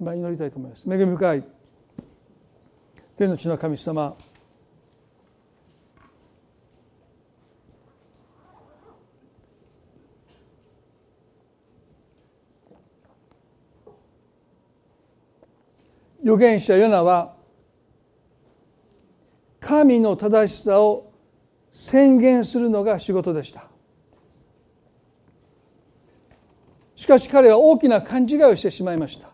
[0.00, 0.92] 今祈りたいと思います。
[0.92, 1.44] 恵み深い
[3.16, 4.16] 天の地の神様。
[16.22, 17.34] 預言者ヨナは
[19.60, 21.12] 神の正しさを
[21.70, 23.68] 宣言するのが仕事でした。
[26.94, 29.30] しかし彼は大きな勘違いをしてしまいました。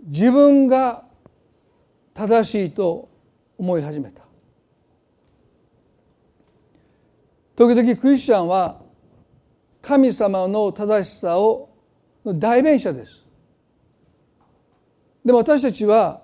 [0.00, 1.04] 自分が
[2.12, 3.08] 正しいと
[3.58, 4.22] 思い始めた。
[7.56, 8.80] 時々クリスチャンは
[9.80, 11.70] 神様の正しさを
[12.24, 13.23] 代弁者です。
[15.24, 16.22] でも私たちは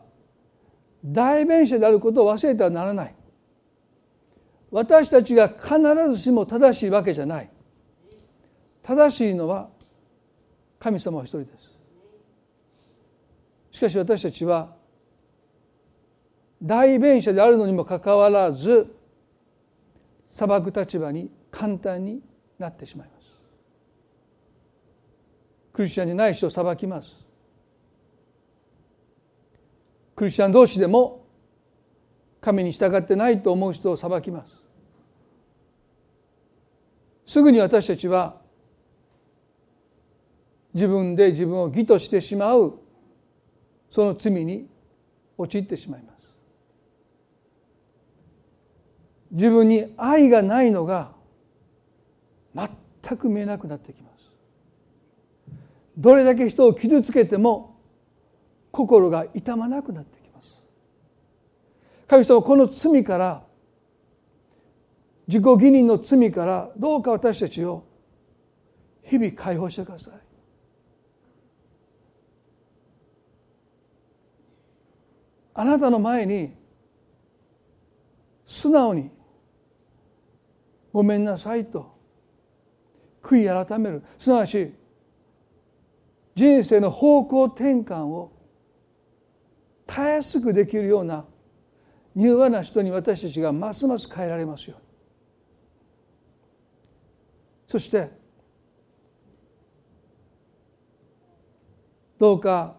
[1.05, 3.15] 代弁者であることを忘れてはならない。
[4.71, 5.79] 私たちが必
[6.11, 7.51] ずしも正しいわけじゃない。
[8.83, 9.69] 正しいのは
[10.79, 11.71] 神様お一人です。
[13.73, 14.77] しかし私たちは
[16.63, 18.95] 代弁者であるのにもかかわらず
[20.29, 22.21] 裁く立場に簡単に
[22.59, 23.21] なってしまいます。
[25.73, 27.30] クリスチャンじゃない人を裁きます。
[30.21, 31.25] クリスチャン同士でも
[32.43, 34.55] 神に従ってないと思う人を裁きます。
[37.25, 38.37] すぐに私たちは
[40.75, 42.79] 自分で自分を義としてしまう
[43.89, 44.69] その罪に
[45.39, 46.29] 陥ってしまいます。
[49.31, 51.13] 自分に愛がないのが
[52.55, 54.31] 全く見えなくなってきます。
[55.97, 57.70] どれだけ人を傷つけても
[58.71, 60.63] 心が痛まなくなってきます。
[62.07, 63.43] 神様この罪から
[65.27, 67.85] 自己義認の罪からどうか私たちを
[69.03, 70.15] 日々解放してください。
[75.55, 76.55] あなたの前に
[78.47, 79.11] 素直に
[80.93, 81.93] 「ごめんなさい」と
[83.23, 84.03] 悔い改める。
[84.19, 84.73] すなわち
[86.35, 88.33] 人生の方向転換を
[89.91, 91.25] たやすくできるような
[92.15, 94.87] 柔和な人に私たちがますます変えられますように。
[97.67, 98.11] そして
[102.19, 102.77] どうか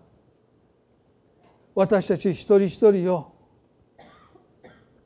[1.76, 3.34] 私たち一人一人を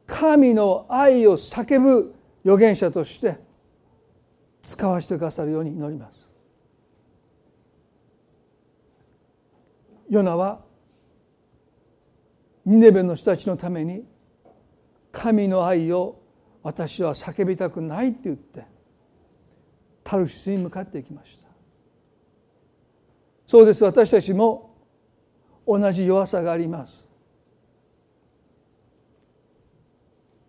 [0.06, 3.40] 神の愛を叫ぶ預言者として
[4.62, 6.30] 使わせてくださるように祈ります。
[10.10, 10.65] ヨナは
[12.66, 14.04] ニネベの人たちのために
[15.12, 16.22] 神の愛を
[16.64, 18.66] 私は叫びたくないって言って
[20.04, 21.46] タルシスに向かっていきました。
[23.48, 23.84] そうです。
[23.84, 24.76] 私たちも
[25.68, 27.06] 同じ弱さがあります。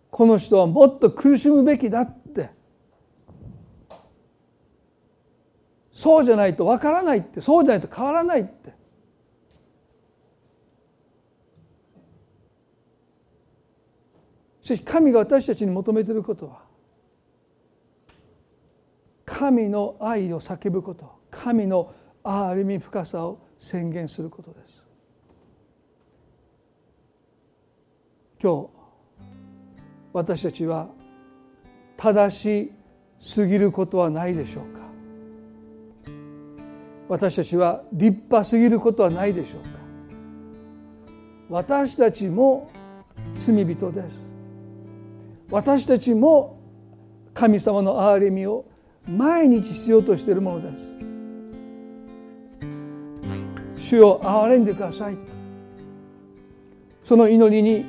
[0.09, 2.49] この人はもっと苦しむべきだって
[5.91, 8.73] そうじゃないとわからないってそうじゃないと変わらないって
[14.67, 16.59] しかし神が私たちに求めていることは
[19.23, 24.83] 神の愛を叫ぶこと神の憐れみ深さを宣言することです。
[28.43, 28.69] 今日
[30.11, 30.89] 私たちは
[31.95, 32.71] 正し
[33.19, 34.81] すぎることはないでしょうか。
[37.07, 39.69] 私たちは立派すぎることはないでしょうか。
[41.49, 42.69] 私たちも
[43.33, 44.36] 罪人です。
[45.49, 46.59] 私たちも
[47.33, 48.65] 神様の憐れみを
[49.07, 50.93] 毎日しようとしているものです。
[53.77, 55.17] 主を憐れんでください。
[57.03, 57.85] その祈りに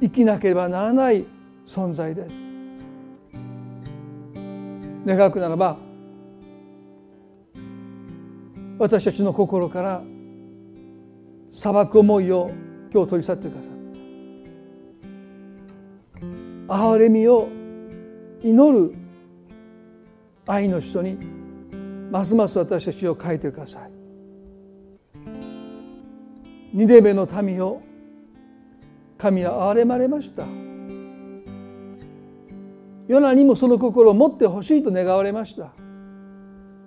[0.00, 1.26] 生きなければならない
[1.66, 2.40] 存在です。
[5.04, 5.76] 願くならば
[8.78, 10.02] 私たちの心から
[11.50, 12.50] 裁く思いを
[12.92, 13.77] 今日取り去ってくださった
[16.68, 17.48] 憐れみを
[18.42, 18.94] 祈る
[20.46, 21.16] 愛の人に
[22.10, 23.90] ますます私たちを変えてください。
[26.74, 27.82] 二レベの民を
[29.16, 30.46] 神は憐れまれました。
[33.08, 35.72] ヨナにもその心を持ってほしいと願われました。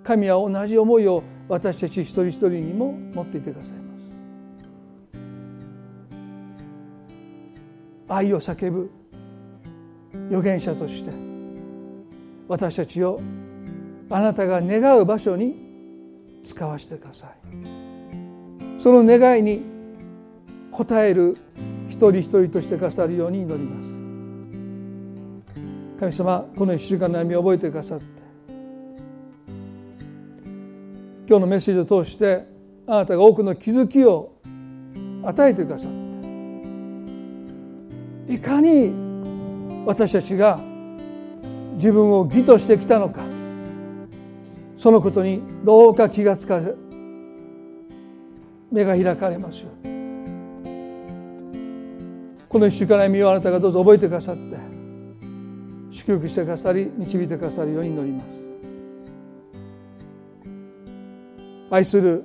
[0.04, 4.10] 神は同じ思いを私たち一人一人にも持っていてくださいます。
[8.08, 9.01] 愛を叫ぶ。
[10.28, 11.32] 預言者として。
[12.48, 13.20] 私たちを
[14.10, 15.56] あなたが願う場所に
[16.44, 17.30] 使わせてください。
[18.78, 19.62] その願いに
[20.72, 21.38] 応える
[21.88, 23.88] 一人一人としてくださるように祈ります。
[25.98, 28.04] 神様この1週間の悩みを覚えてくださって。
[31.26, 32.44] 今日のメッセージを通して
[32.86, 34.32] あなたが多くの気づきを
[35.22, 35.90] 与えてくださっ
[38.26, 38.34] て。
[38.34, 39.01] いかに
[39.86, 40.58] 私たちが
[41.74, 43.22] 自分を義としてきたのか
[44.76, 46.74] そのことにどうか気がつかせ
[48.70, 49.70] 目が開かれますよ
[52.48, 54.56] この一週間の歩をあなたがどうぞ覚えてくださって
[55.90, 58.52] 祝福してくださり導いてくださるように祈ります。
[61.72, 62.24] 愛する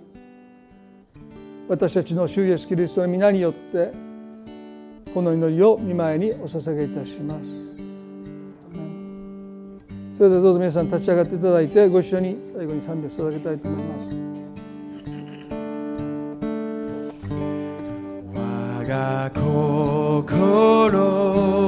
[1.70, 3.94] 私たちの主イエスキリストの皆によって
[5.14, 7.78] この祈りを見前にお捧げいたします。
[10.18, 14.10] それではどうぞ皆さん立ち上がっていただいてご一緒に最後に賛美を捧げたいと思います。
[18.34, 21.67] 我が心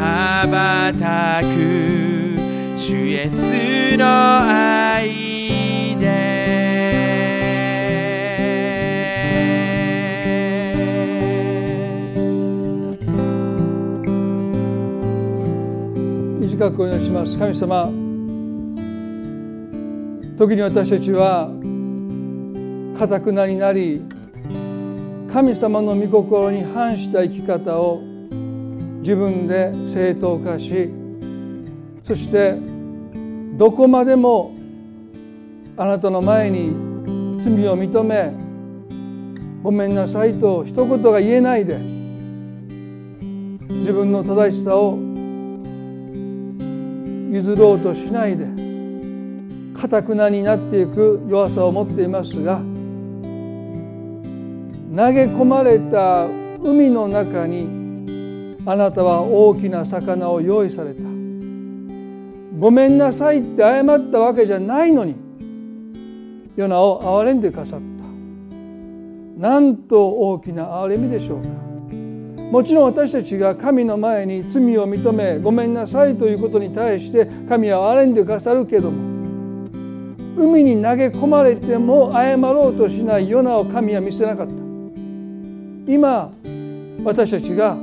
[0.00, 1.46] 羽ばたく
[2.80, 6.08] 主イエスの愛で。
[16.40, 17.38] 短くお祈りします。
[17.38, 17.92] 神様
[20.38, 21.50] 時に私たちは
[22.98, 24.00] かたくなになり
[25.30, 28.09] 神様の御心に反した生き方を
[29.00, 30.90] 自分で正当化し
[32.04, 32.56] そして
[33.56, 34.54] どこまでも
[35.76, 36.74] あなたの前に
[37.40, 38.32] 罪を認め
[39.62, 41.78] ごめんなさいと一言が言えないで
[43.68, 44.98] 自分の正しさを
[47.30, 48.46] 譲ろうとしないで
[49.74, 52.58] かたくなになっていく弱さを持っていますが
[54.94, 56.26] 投げ込まれた
[56.62, 57.79] 海の中に
[58.66, 61.02] あなたは大きな魚を用意された。
[62.58, 65.14] ごめんなさいって謝ったわけじゃないのに
[66.56, 69.40] ヨナを憐れんでかさった。
[69.40, 71.48] なんと大きな憐れみでしょうか。
[72.50, 79.20] もちろん私たちが神の前に罪を認めごめんなさいということに対して神は憐れんでくださるけども
[80.36, 84.52] 海に投げ込まれても謝ろうとしないヨナを神は見せなかった。
[85.86, 86.32] 今
[87.04, 87.76] 私たちが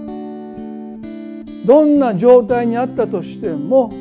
[1.68, 3.92] どんな状態にあったとしても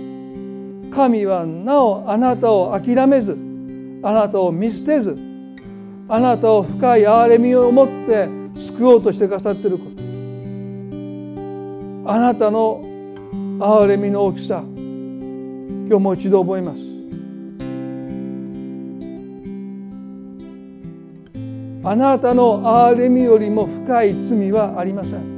[0.89, 3.37] 神はなおあなたを諦めず
[4.05, 5.19] あなたを見捨てず
[6.09, 9.97] あなたを深い憐れみを持って救おうとしてくださっていること。
[12.09, 12.81] あなたの
[13.59, 16.83] 憐れみの大きさ今日もう一度覚えます。
[21.83, 25.36] あなたの憐れみよりも深い罪はありません。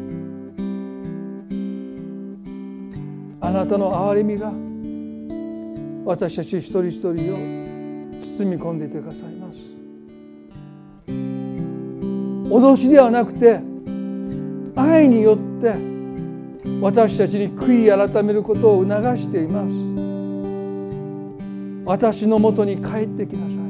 [3.48, 4.52] あなたの憐れみが
[6.04, 7.14] 私たち一人一人を
[8.20, 9.60] 包み込んでいてくださいます。
[12.50, 13.62] 脅しではなくて
[14.76, 15.76] 愛によって
[16.82, 19.74] 私たちに悔い改めることを促しています。
[21.86, 23.60] 私のもとに帰ってきなさい。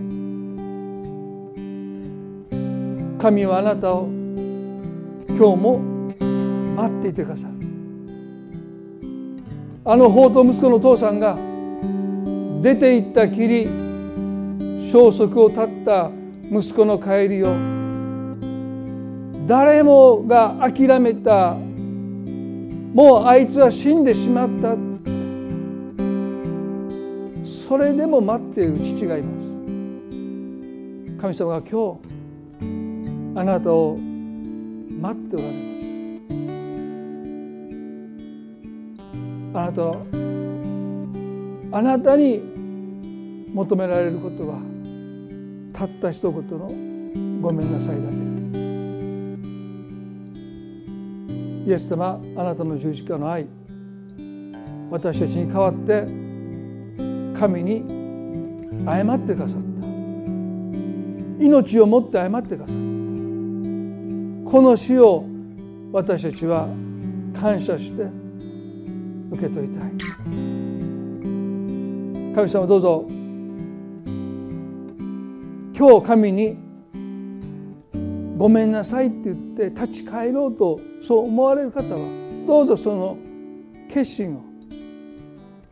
[3.21, 4.09] 神はあなたを
[5.29, 5.79] 今日も
[6.75, 7.58] 待っていてくださる。
[9.91, 11.35] あの宝刀息子の父さんが
[12.61, 13.65] 出て行ったきり
[14.87, 16.11] 消息を絶った
[16.53, 17.57] 息子の帰りを
[19.47, 24.77] 誰もが諦めたもうあいつは死んでしまった。
[27.43, 29.47] それでも待っている父がいます。
[31.19, 31.99] 神様が今
[32.61, 35.68] 日あなたを待っておられま
[39.59, 39.97] あなたは
[41.73, 42.41] あなたに
[43.53, 44.61] 求められることは
[45.73, 46.69] たった一言の
[47.41, 48.13] ごめんなさいだけで
[51.65, 51.69] す。
[51.69, 53.47] イエス様あなたの十字架の愛
[54.91, 56.07] 私たちに代わって
[57.39, 57.85] 神に
[58.87, 59.69] 謝ってくださった。
[61.45, 62.81] 命をもって謝ってくださった。
[64.51, 65.25] この死を
[65.93, 66.69] 私たちは
[67.35, 68.28] 感謝して
[69.31, 69.91] 受け取りたい。
[72.35, 73.07] 神様どうぞ。
[75.77, 76.57] 今日神に
[78.37, 82.01] ごめんなさいって言って立ち返ろうとそう思われる方は
[82.47, 83.17] どうぞその
[83.89, 84.43] 決心を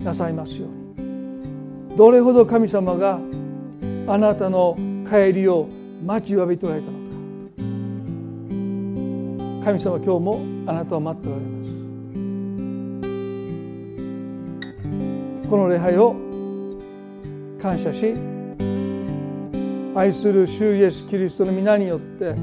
[0.00, 1.96] なさいますように。
[1.96, 3.18] どれほど神様が
[4.06, 4.76] あなたの
[5.08, 5.68] 帰りを
[6.04, 7.04] 待ちわびておられたのか。
[9.64, 11.55] 神様今日もあなたを待っておられます。
[15.48, 16.16] この礼拝を
[17.62, 18.14] 感謝し
[19.94, 22.34] 愛する主イエス・キリストの皆によって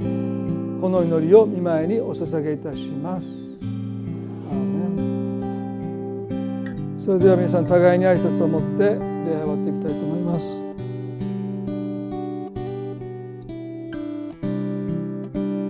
[0.80, 3.60] この祈りを見舞いにお捧げいたします。
[3.62, 4.88] アーメ
[6.96, 7.00] ン。
[7.00, 10.73] それでは皆さん互いに挨拶を持って礼拝を終わっていきたいと思います。